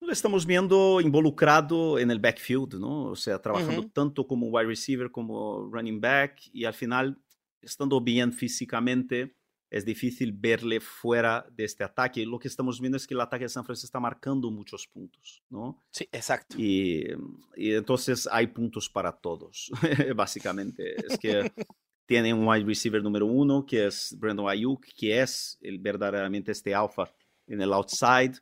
[0.01, 3.07] Lo estamos viendo involucrado en el backfield, ¿no?
[3.07, 3.91] O sea, trabajando Ujú.
[3.91, 7.19] tanto como wide receiver como running back y al final,
[7.61, 9.35] estando bien físicamente,
[9.71, 12.25] es difícil verle fuera de este ataque.
[12.25, 15.43] Lo que estamos viendo es que el ataque de San Francisco está marcando muchos puntos,
[15.51, 15.83] ¿no?
[15.91, 16.57] Sí, exacto.
[16.59, 17.05] Y,
[17.57, 19.71] y entonces hay puntos para todos,
[20.15, 20.95] básicamente.
[21.07, 21.53] Es que
[22.07, 26.75] tiene un wide receiver número uno, que es Brandon Ayuk, que es el, verdaderamente este
[26.75, 27.13] alfa
[27.47, 28.37] en el outside.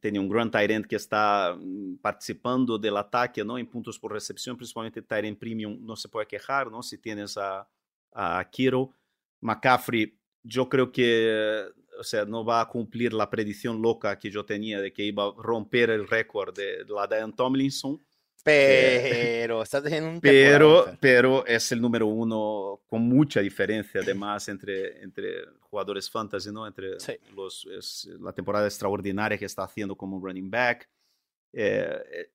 [0.00, 3.58] Tiene un gran tight end que está mm, participando del ataque, ¿no?
[3.58, 6.82] En puntos por recepción, principalmente end premium, no se puede quejar, ¿no?
[6.82, 7.68] Si tienes a,
[8.12, 8.92] a Kiro.
[9.40, 11.64] McCaffrey, yo creo que,
[11.98, 15.24] o sea, no va a cumplir la predicción loca que yo tenía de que iba
[15.24, 18.02] a romper el récord de la de Tomlinson.
[18.44, 25.02] Pero estás teniendo un Pero, pero es el número uno con mucha diferencia, además, entre,
[25.02, 26.66] entre jugadores fantasy, ¿no?
[26.66, 27.14] Entre Sí.
[27.34, 30.88] los, es la temporada extraordinaria que está haciendo como running back.
[31.52, 32.30] Eh, eh,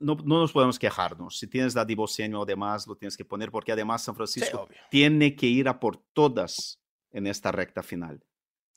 [0.00, 1.38] no, no nos podemos quejarnos.
[1.38, 4.76] Si tienes Divo Samuel, además, lo tienes que poner, porque además San Sí, Francisco obvio.
[4.90, 6.80] tiene que ir a por todas
[7.10, 8.22] en esta recta final.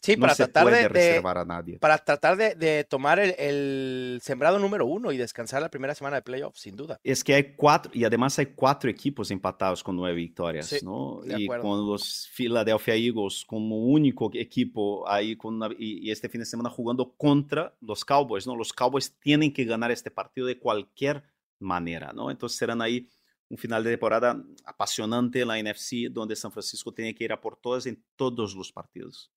[0.05, 1.79] Sí, no para se tratar puede de, reservar a nadie.
[1.79, 6.17] para tratar de, de tomar el, el sembrado número uno y descansar la primera semana
[6.17, 6.99] de playoffs, sin duda.
[7.03, 11.21] Es que hay cuatro, y además hay cuatro equipos empatados con nueve victorias, Sí, ¿no?
[11.25, 16.39] Y con los Philadelphia Eagles como único equipo ahí, con una- y, y este fin
[16.41, 18.55] de semana jugando contra los Cowboys, ¿no?
[18.55, 21.23] Los Cowboys tienen que ganar este partido de cualquier
[21.59, 22.29] manera, ¿no?
[22.29, 23.09] Entonces serán ahí
[23.47, 27.39] un final de temporada apasionante en la NFC, donde San Francisco tiene que ir a
[27.39, 29.31] por todas en todos los partidos.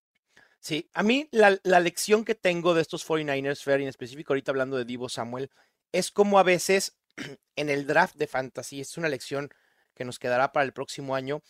[0.69, 4.35] Sí, a mí la, la lección que tengo de estos 49ers, Fair, y en específico
[4.35, 5.51] ahorita hablando de Divo Samuel,
[5.93, 6.99] es como a veces
[7.57, 9.49] en el draft de fantasy, es una lección
[9.95, 11.41] que nos quedará para el próximo año,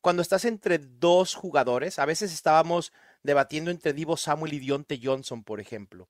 [0.00, 5.44] cuando estás entre dos jugadores, a veces estábamos debatiendo entre Divo Samuel y Dionte Johnson,
[5.44, 6.08] por ejemplo.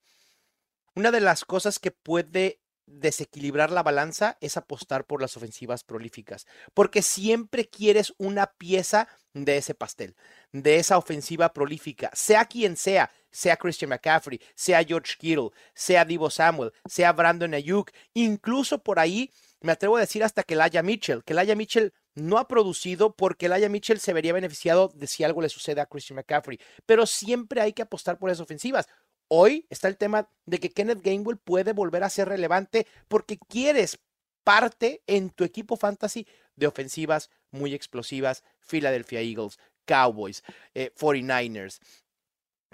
[0.94, 6.46] Una de las cosas que puede desequilibrar la balanza es apostar por las ofensivas prolíficas,
[6.72, 10.16] porque siempre quieres una pieza de ese pastel,
[10.52, 16.30] de esa ofensiva prolífica, sea quien sea, sea Christian McCaffrey, sea George Kittle, sea Divo
[16.30, 19.30] Samuel, sea Brandon Ayuk, incluso por ahí
[19.60, 23.48] me atrevo a decir hasta que Laia Mitchell, que Laia Mitchell no ha producido porque
[23.48, 27.60] Laia Mitchell se vería beneficiado de si algo le sucede a Christian McCaffrey, pero siempre
[27.60, 28.88] hay que apostar por esas ofensivas.
[29.28, 33.98] Hoy está el tema de que Kenneth Gainwell puede volver a ser relevante porque quieres
[34.44, 40.42] parte en tu equipo fantasy de ofensivas muy explosivas, Philadelphia Eagles, Cowboys,
[40.74, 41.80] eh, 49ers.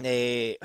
[0.02, 0.58] Eh,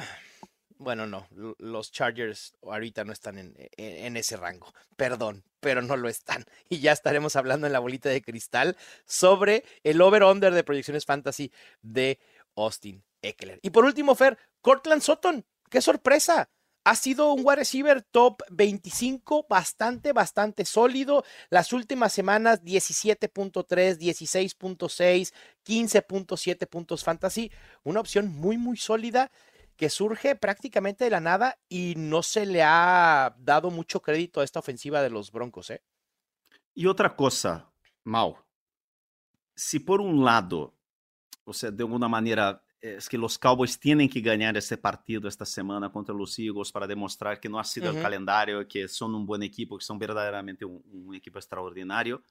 [0.78, 1.28] bueno, no,
[1.58, 6.46] los Chargers ahorita no están en, en- en ese rango, perdón, pero no lo están.
[6.70, 8.76] Y ya estaremos hablando en la bolita de cristal
[9.06, 12.20] sobre el over-under de proyecciones fantasy de
[12.56, 13.60] Austin Eckler.
[13.64, 16.50] Y por último, Fer, Cortland Sutton, qué sorpresa.
[16.84, 21.26] Ha sido un wide receiver top 25, bastante, bastante sólido.
[21.50, 25.34] Las últimas semanas, 17.3, 16.6,
[25.66, 27.52] 15.7 puntos fantasy.
[27.84, 29.32] Una opción muy, muy sólida
[29.76, 34.44] que surge prácticamente de la nada y no se le ha dado mucho crédito a
[34.44, 35.70] esta ofensiva de los Broncos.
[35.70, 35.84] ¿eh?
[36.74, 37.72] Y otra cosa,
[38.04, 38.38] Mau,
[39.56, 40.74] si por un lado,
[41.44, 45.46] o sea, de alguna manera, es que los Cowboys tienen que ganar este partido esta
[45.46, 49.26] semana contra los Eagles para demostrar que no ha sido el calendario, que son un
[49.26, 52.22] buen equipo, que son verdaderamente un, un equipo extraordinario.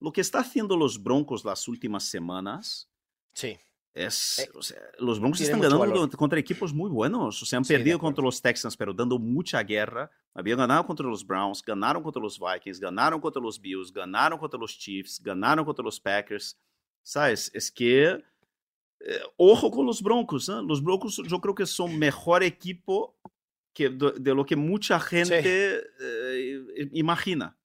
[0.00, 2.90] Lo que está haciendo los Broncos las últimas semanas
[3.34, 3.56] Sí.
[3.94, 6.10] es, Eh, o sea, los Broncos están ganando valor.
[6.16, 7.42] contra equipos muy buenos.
[7.42, 10.10] O sea, han Sí, perdido contra los Texans, pero dando mucha guerra.
[10.34, 14.58] Habían ganado contra los Browns, ganaron contra los Vikings, ganaron contra los Bills, ganaron contra
[14.58, 16.58] los Chiefs, ganaron contra los Packers.
[17.02, 17.50] ¿Sabes?
[17.54, 18.24] Es que, eh,
[19.36, 20.48] ojo con los Broncos.
[20.48, 20.60] ¿eh?
[20.66, 23.16] Los Broncos yo creo que son mejor equipo
[23.74, 27.56] que de, de lo que mucha gente eh, imagina.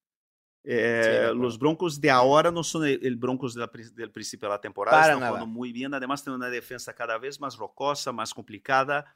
[0.69, 4.49] Eh, Sí, los Broncos de ahora no son el, el Broncos de la del principio
[4.49, 4.97] de la temporada.
[4.97, 5.31] Para están nada.
[5.31, 5.93] jugando muy bien.
[5.93, 9.15] Además, tienen una defensa cada vez más rocosa, más complicada.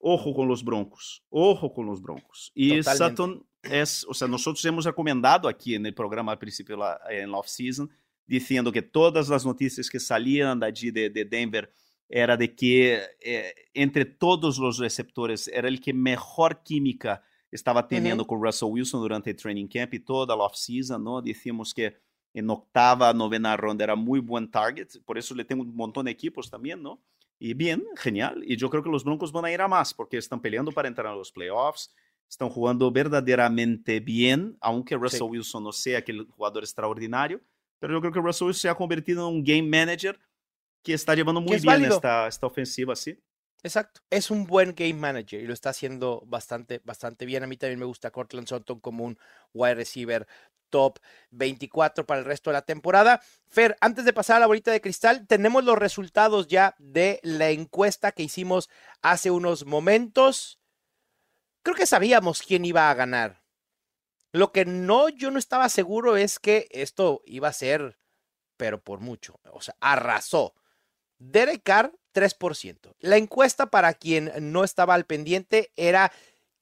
[0.00, 1.22] Ojo con los Broncos.
[1.28, 2.50] Ojo con los Broncos.
[2.54, 3.08] Y Totalmente.
[3.22, 7.30] Sutton es, o sea, nosotros hemos recomendado aquí en el programa al principio, la, en
[7.30, 7.88] la off-season,
[8.30, 11.74] diciendo que todas las noticias que salían de allí de, de Denver
[12.08, 18.24] era de que eh, entre todos los receptores era el que mejor química estaba teniendo
[18.24, 21.20] con Russell Wilson durante el training camp y toda la off-season, ¿no?
[21.20, 21.96] Decíamos que
[22.32, 26.12] en octava, novena ronda era muy buen target, por eso le tengo un montón de
[26.12, 27.02] equipos también, ¿no?
[27.40, 28.44] Y bien, genial.
[28.46, 30.86] Y yo creo que los Broncos van a ir a más porque están peleando para
[30.86, 31.92] entrar a los playoffs,
[32.28, 37.40] están jugando verdaderamente bien, aunque Russell Wilson no sea aquel jugador extraordinario,
[37.80, 40.20] pero yo creo que Russell Wilson se ha convertido en un game manager
[40.84, 43.18] que está llevando muy es bien esta, esta ofensiva, ¿sí?
[43.62, 44.00] Exacto.
[44.08, 47.42] Es un buen game manager y lo está haciendo bastante, bastante bien.
[47.42, 49.18] A mí también me gusta Cortland Sutton como un
[49.52, 50.26] wide receiver
[50.70, 50.98] top
[51.30, 53.20] 24 para el resto de la temporada.
[53.46, 57.50] Fer, antes de pasar a la bolita de cristal, tenemos los resultados ya de la
[57.50, 58.70] encuesta que hicimos
[59.02, 60.58] hace unos momentos.
[61.62, 63.39] Creo que sabíamos quién iba a ganar.
[64.32, 67.98] Lo que no, yo no estaba seguro es que esto iba a ser,
[68.56, 69.40] pero por mucho.
[69.52, 70.54] O sea, arrasó.
[71.18, 72.94] Derek Carr, 3%.
[73.00, 76.12] La encuesta para quien no estaba al pendiente era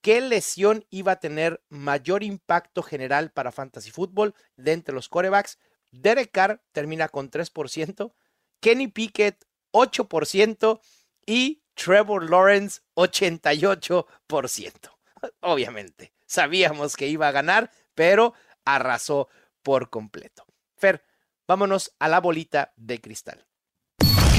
[0.01, 5.59] qué lesión iba a tener mayor impacto general para Fantasy Football de entre los corebacks.
[5.91, 8.13] Derek Carr termina con 3%,
[8.61, 10.81] Kenny Pickett 8%
[11.27, 14.91] y Trevor Lawrence 88%.
[15.41, 19.29] Obviamente, sabíamos que iba a ganar, pero arrasó
[19.63, 20.47] por completo.
[20.77, 21.03] Fer,
[21.49, 23.45] vámonos a la bolita de cristal.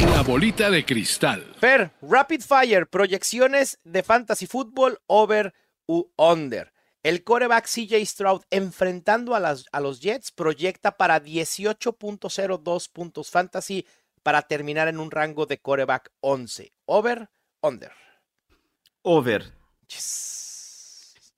[0.06, 1.56] La bolita de cristal.
[1.60, 5.54] Fer, Rapid Fire, proyecciones de Fantasy Football over
[5.88, 6.72] u under.
[7.04, 13.86] El coreback CJ Stroud enfrentando a, las, a los Jets proyecta para 18.02 puntos fantasy
[14.22, 16.74] para terminar en un rango de coreback 11.
[16.86, 17.30] ¿Over
[17.62, 17.92] under.
[19.02, 19.54] Over.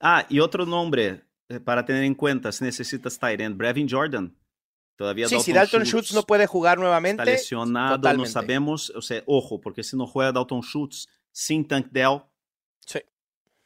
[0.02, 4.36] Ah, y otro nombre eh, para tener en cuenta si necesitas tight end, Brevin Jordan.
[4.96, 7.22] Todavía sí, si Dalton Schultz, no puede jugar nuevamente.
[7.22, 8.90] Está lesionado, no sabemos.
[8.90, 12.22] O sea, ojo, porque si no juega Dalton Schultz sin Tank Dell.
[12.84, 13.00] Sí.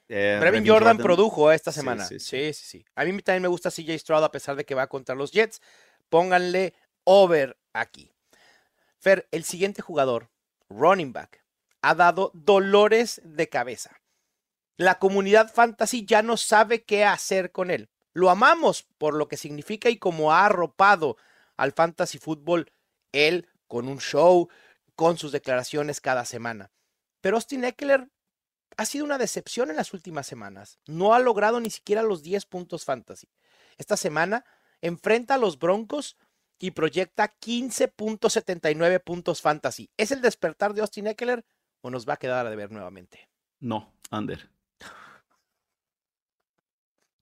[0.09, 2.05] Eh, Brevin, Jordan, produjo esta semana.
[2.05, 4.87] Sí sí, sí A mí también me gusta CJ Stroud a pesar de que va
[4.87, 5.61] contra los Jets.
[6.09, 6.75] Pónganle
[7.05, 8.13] over aquí.
[8.99, 10.31] Fer, el siguiente jugador,
[10.69, 11.45] running back,
[11.83, 14.01] ha dado dolores de cabeza.
[14.77, 17.89] La comunidad fantasy ya no sabe qué hacer con él.
[18.13, 21.17] Lo amamos por lo que significa y como ha arropado
[21.57, 22.73] al fantasy fútbol
[23.13, 24.49] él con un show,
[24.95, 26.71] con sus declaraciones cada semana.
[27.21, 28.11] Pero Austin Eckler
[28.77, 30.79] ha sido una decepción en las últimas semanas.
[30.87, 33.29] No ha logrado ni siquiera los 10 puntos fantasy.
[33.79, 34.45] Esta semana
[34.81, 36.17] enfrenta a los Broncos
[36.59, 39.91] y proyecta 15.79 puntos fantasy.
[39.97, 41.45] ¿Es el despertar de Austin Eckler
[41.81, 43.29] o nos va a quedar a deber nuevamente?
[43.61, 44.56] No, under.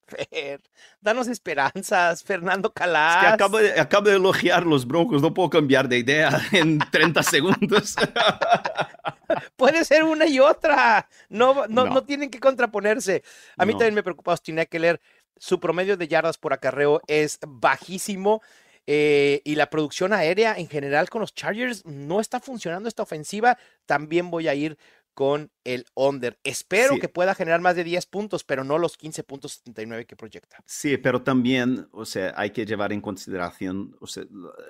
[0.07, 0.61] Fer,
[1.01, 3.21] danos esperanzas, Fernando Calas.
[3.21, 7.23] que acabo de, acabo de elogiar los Broncos, no puedo cambiar de idea en 30
[7.23, 7.95] segundos.
[9.55, 11.07] Puede ser una y otra.
[11.29, 12.03] No, no, no.
[12.03, 13.23] tienen que contraponerse.
[13.57, 15.01] A mí también me preocupa Austin Eckler.
[15.37, 18.41] Su promedio de yardas por acarreo es bajísimo.
[18.87, 23.57] Eh, y la producción aérea en general con los Chargers no está funcionando esta ofensiva.
[23.87, 24.77] También voy a ir
[25.15, 26.37] con el under.
[26.43, 30.57] Espero que pueda generar más de 10 puntos, pero no los 15.79 que proyecta.
[30.65, 34.25] Sí, pero también, o sea, hay que llevar en consideración, o sea,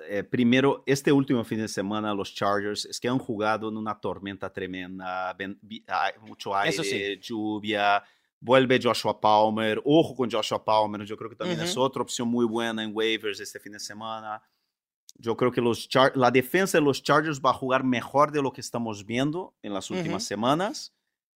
[0.08, 3.98] eh, primero, este último fin de semana los Chargers es que han jugado en una
[3.98, 5.36] tormenta tremenda,
[6.22, 8.02] mucho aire, lluvia,
[8.38, 12.46] vuelve Joshua Palmer, ojo con Joshua Palmer, yo creo que también es otra opción muy
[12.46, 14.40] buena en waivers este fin de semana.
[15.18, 18.52] Yo creo que los la defensa de los Chargers va a jugar mejor de lo
[18.52, 20.94] que estamos viendo en las últimas semanas,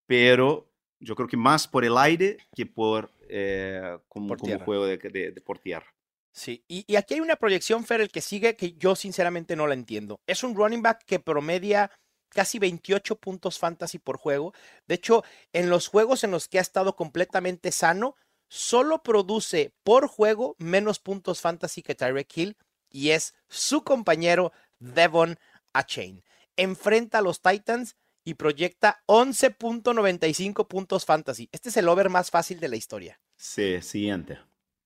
[0.07, 0.71] pero
[1.01, 5.59] yo creo que más por el aire que por eh, como, juego de, de, por
[5.59, 5.87] tierra.
[6.33, 9.67] Sí, y, y, aquí hay una proyección, Fer, el que sigue, que yo sinceramente no
[9.67, 10.21] la entiendo.
[10.27, 11.91] Es un running back que promedia
[12.29, 14.53] casi 28 puntos fantasy por juego.
[14.87, 18.17] De hecho, en los juegos en los que ha estado completamente sano,
[18.49, 22.57] solo produce por juego menos puntos fantasy que Tyreek Hill
[22.97, 25.39] y es su compañero Devon
[25.75, 26.25] Achain.
[26.57, 27.95] Enfrenta a los Titans
[28.25, 31.51] y proyecta 11.95 puntos fantasy.
[31.53, 33.21] Este es el over más fácil de la historia.
[33.37, 34.39] Sí, siguiente.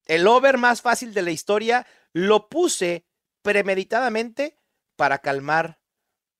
[0.07, 3.05] El over más fácil de la historia lo puse
[3.43, 4.57] premeditadamente
[4.97, 5.79] para calmar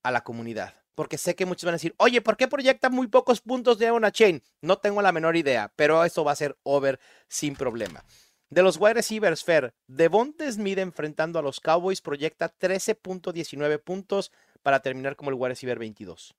[0.04, 0.76] a la comunidad.
[0.94, 3.86] Porque sé que muchos van a decir, oye, ¿por qué proyecta muy pocos puntos de
[3.86, 4.44] Devon Chain?
[4.60, 7.00] No tengo la menor idea, pero eso va a ser over
[7.30, 8.04] sin problema.
[8.52, 14.30] De los wide receivers, Fer, Devonte Smith enfrentando a los Cowboys proyecta 13.19 puntos
[14.62, 16.36] para terminar como el wide receiver 22.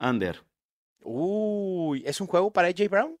[0.00, 0.42] Under.
[1.02, 3.16] Uy, ¿es un juego para AJ Brown?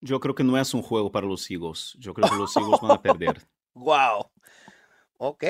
[0.00, 1.94] Yo creo que no es un juego para los Eagles.
[1.98, 3.46] Yo creo que los Eagles van a perder.
[3.74, 4.30] wow.
[5.18, 5.44] Ok.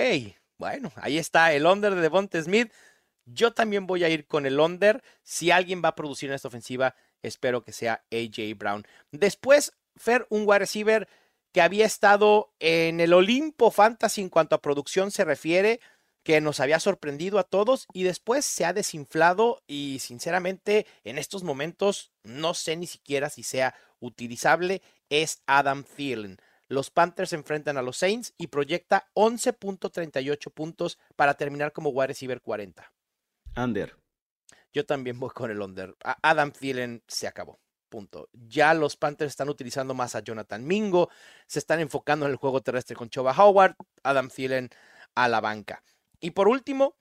[0.59, 2.73] Bueno, ahí está el under de Devonte Smith.
[3.27, 5.05] Yo también voy a ir con el under.
[5.23, 8.85] Si alguien va a producir en esta ofensiva, espero que sea AJ Brown.
[9.13, 11.09] Después, Fer, un wide receiver
[11.57, 15.81] que había estado en el Olimpo Fantasy en cuanto a producción se refiere,
[16.23, 21.45] que nos había sorprendido a todos y después se ha desinflado y sinceramente en estos
[21.45, 26.37] momentos no sé ni siquiera si sea utilizable, es Adam Thielen.
[26.69, 32.43] Los Panthers enfrentan a los Saints y proyecta 11.38 puntos para terminar como wide receiver
[32.43, 32.93] 40.
[33.57, 33.97] Under.
[34.75, 35.97] Yo también voy con el under.
[36.21, 37.61] Adam Thielen se acabó.
[37.89, 38.29] Punto.
[38.33, 41.09] Ya los Panthers están utilizando más a Jonathan Mingo,
[41.47, 44.71] se están enfocando en el juego terrestre con Choba Howard, Adam Thielen
[45.15, 45.83] a la banca.
[46.21, 46.97] Y por último,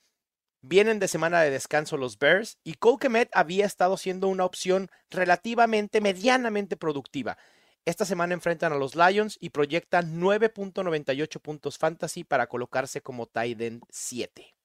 [0.62, 4.90] vienen de semana de descanso los Bears y Cole Kemet había estado siendo una opción
[5.10, 7.38] relativamente, medianamente productiva.
[7.86, 13.82] Esta semana enfrentan a los Lions y proyectan 9.98 puntos fantasy para colocarse como Tiden
[13.90, 14.56] 7.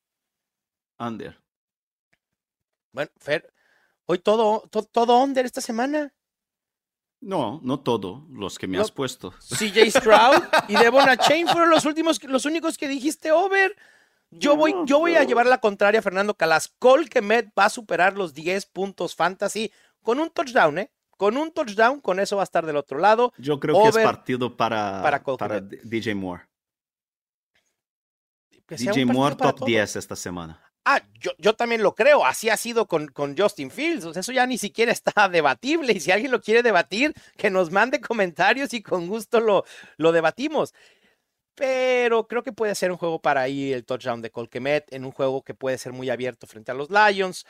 [0.99, 1.39] Under.
[2.93, 3.53] Bueno, Fer,
[4.11, 6.13] Hoy todo, todo, under esta semana.
[7.21, 9.31] No, no todo, los que me has puesto.
[9.31, 13.77] CJ Stroud y Devon Chain fueron los últimos, los únicos que dijiste over.
[14.33, 16.75] Yo voy, yo voy a llevar la contraria a Fernando Calas.
[16.81, 19.71] Cole Kemet va a superar los 10 puntos fantasy
[20.03, 20.91] con un touchdown, ¿eh?
[21.17, 23.33] Con un touchdown, con eso va a estar del otro lado.
[23.39, 26.49] Yo creo que es partido para, para, DJ Moore.
[28.67, 30.70] DJ Moore top 10 esta semana.
[30.85, 34.20] Ah, yo, yo, también lo creo, así ha sido con, con Justin Fields, o sea,
[34.20, 38.01] eso ya ni siquiera está debatible y si alguien lo quiere debatir, que nos mande
[38.01, 39.64] comentarios y con gusto lo,
[39.99, 40.74] lo debatimos.
[41.55, 45.12] Pero creo que puede ser un juego para ahí el touchdown de Colquemet, en un
[45.12, 47.45] juego que puede ser muy abierto frente a los Lions,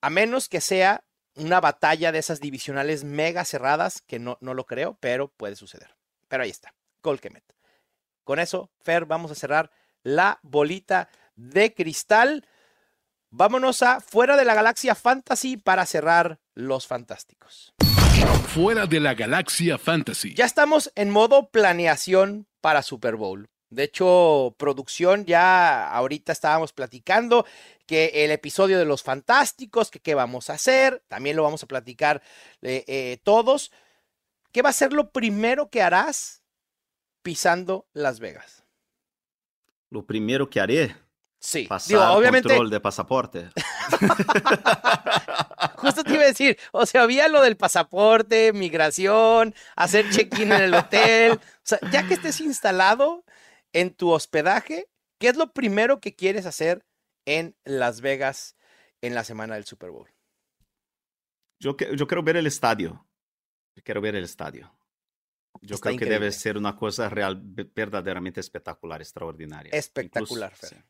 [0.00, 4.66] a menos que sea una batalla de esas divisionales mega cerradas, que no, no lo
[4.66, 5.96] creo, pero puede suceder.
[6.28, 7.44] Pero ahí está, Colquemet.
[8.22, 9.72] Con eso, Fer, vamos a cerrar
[10.04, 12.46] la bolita de cristal.
[13.30, 17.74] Vámonos a Fuera de la Galaxia Fantasy para cerrar los fantásticos.
[18.48, 20.34] Fuera de la Galaxia Fantasy.
[20.34, 23.48] Ya estamos en modo planeación para Super Bowl.
[23.70, 27.44] De hecho, producción ya ahorita estábamos platicando
[27.86, 31.66] que el episodio de los fantásticos, que qué vamos a hacer, también lo vamos a
[31.66, 32.22] platicar
[32.62, 33.72] eh, eh, todos.
[34.52, 36.44] ¿Qué va a ser lo primero que harás
[37.22, 38.64] pisando Las Vegas?
[39.90, 40.96] Lo primero que haré.
[41.46, 42.48] Sí, pasar digo, obviamente.
[42.48, 43.50] control de pasaporte.
[45.76, 50.62] Justo te iba a decir, o sea, había lo del pasaporte, migración, hacer check-in en
[50.62, 51.32] el hotel.
[51.32, 53.24] O sea, ya que estés instalado
[53.74, 54.88] en tu hospedaje,
[55.18, 56.86] ¿qué es lo primero que quieres hacer
[57.26, 58.56] en Las Vegas
[59.02, 60.08] en la semana del Super Bowl?
[61.60, 63.06] Yo, quiero ver el estadio.
[63.76, 64.74] Yo quiero ver el estadio.
[65.60, 69.70] Yo Está creo que debe ser una cosa real, ve- verdaderamente espectacular, extraordinaria.
[69.72, 70.78] Espectacular, Incluso- Fer.
[70.78, 70.84] sí,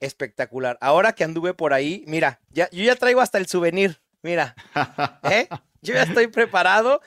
[0.00, 0.78] Espectacular.
[0.80, 4.00] Ahora que anduve por ahí, mira, ya, yo ya traigo hasta el souvenir.
[4.22, 4.54] Mira,
[5.24, 5.48] ¿eh?
[5.82, 7.00] Yo ya estoy preparado.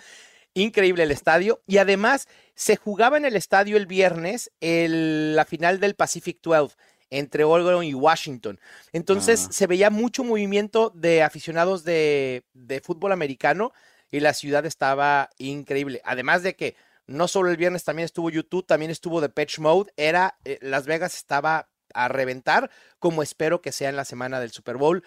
[0.53, 1.61] Increíble el estadio.
[1.67, 6.75] Y además, se jugaba en el estadio el viernes el- la final del Pacific 12
[7.09, 8.59] entre Oregon y Washington.
[8.91, 9.51] Entonces Ah.
[9.51, 13.71] se veía mucho movimiento de aficionados de, de fútbol americano
[14.11, 16.01] y la ciudad estaba increíble.
[16.03, 16.75] Además de que
[17.07, 19.91] no solo el viernes también estuvo YouTube, también estuvo The Patch Mode.
[19.97, 22.70] Era, eh, Las Vegas estaba a reventar,
[23.00, 25.04] como espero que sea en la semana del Super Bowl.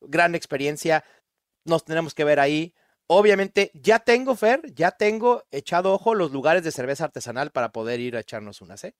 [0.00, 1.04] Gran experiencia.
[1.64, 2.74] Nos tenemos que ver ahí.
[3.08, 8.00] Obviamente, ya tengo, Fer, ya tengo echado ojo los lugares de cerveza artesanal para poder
[8.00, 8.94] ir a echarnos unas, ¿eh?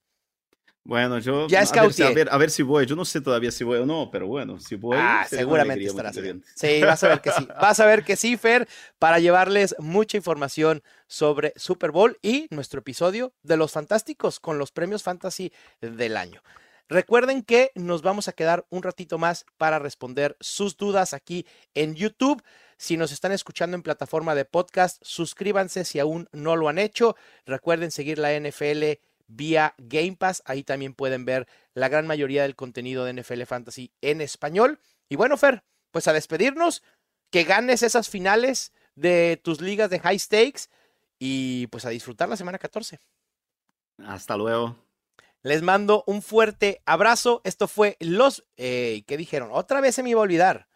[0.88, 2.86] Bueno, yo Ya a, ver, a, ver, a ver si voy.
[2.86, 4.96] Yo no sé todavía si voy o no, pero bueno, si voy.
[4.98, 6.18] ah, seguramente estarás.
[6.54, 7.46] Sí, vas a ver que sí.
[7.60, 8.66] Vas a ver que sí, Fer,
[8.98, 14.72] para llevarles mucha información sobre Super Bowl y nuestro episodio de los fantásticos con los
[14.72, 16.40] premios fantasy del año.
[16.88, 21.94] Recuerden que nos vamos a quedar un ratito más para responder sus dudas aquí en
[21.94, 22.42] YouTube.
[22.78, 27.14] Si nos están escuchando en plataforma de podcast, suscríbanse si aún no lo han hecho.
[27.44, 30.42] Recuerden seguir la NFL vía Game Pass.
[30.46, 34.80] Ahí también pueden ver la gran mayoría del contenido de NFL Fantasy en español.
[35.10, 36.82] Y bueno, Fer, pues a despedirnos,
[37.30, 40.62] que ganes esas finales de tus ligas de high stakes
[41.18, 42.98] y pues a disfrutar la semana 14.
[43.98, 44.87] Hasta luego.
[45.42, 47.40] Les mando un fuerte abrazo.
[47.44, 48.44] Esto fue los...
[48.56, 49.50] Eh, ¿Qué dijeron?
[49.52, 50.68] Otra vez se me iba a olvidar.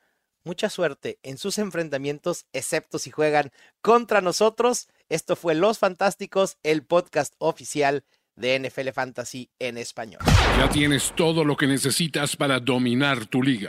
[0.45, 4.89] Mucha suerte en sus enfrentamientos, excepto si juegan contra nosotros.
[5.09, 8.05] Esto fue Los Fantásticos, el podcast oficial
[8.35, 10.21] de NFL Fantasy en español.
[10.59, 13.69] Ya tienes todo lo que necesitas para dominar tu liga.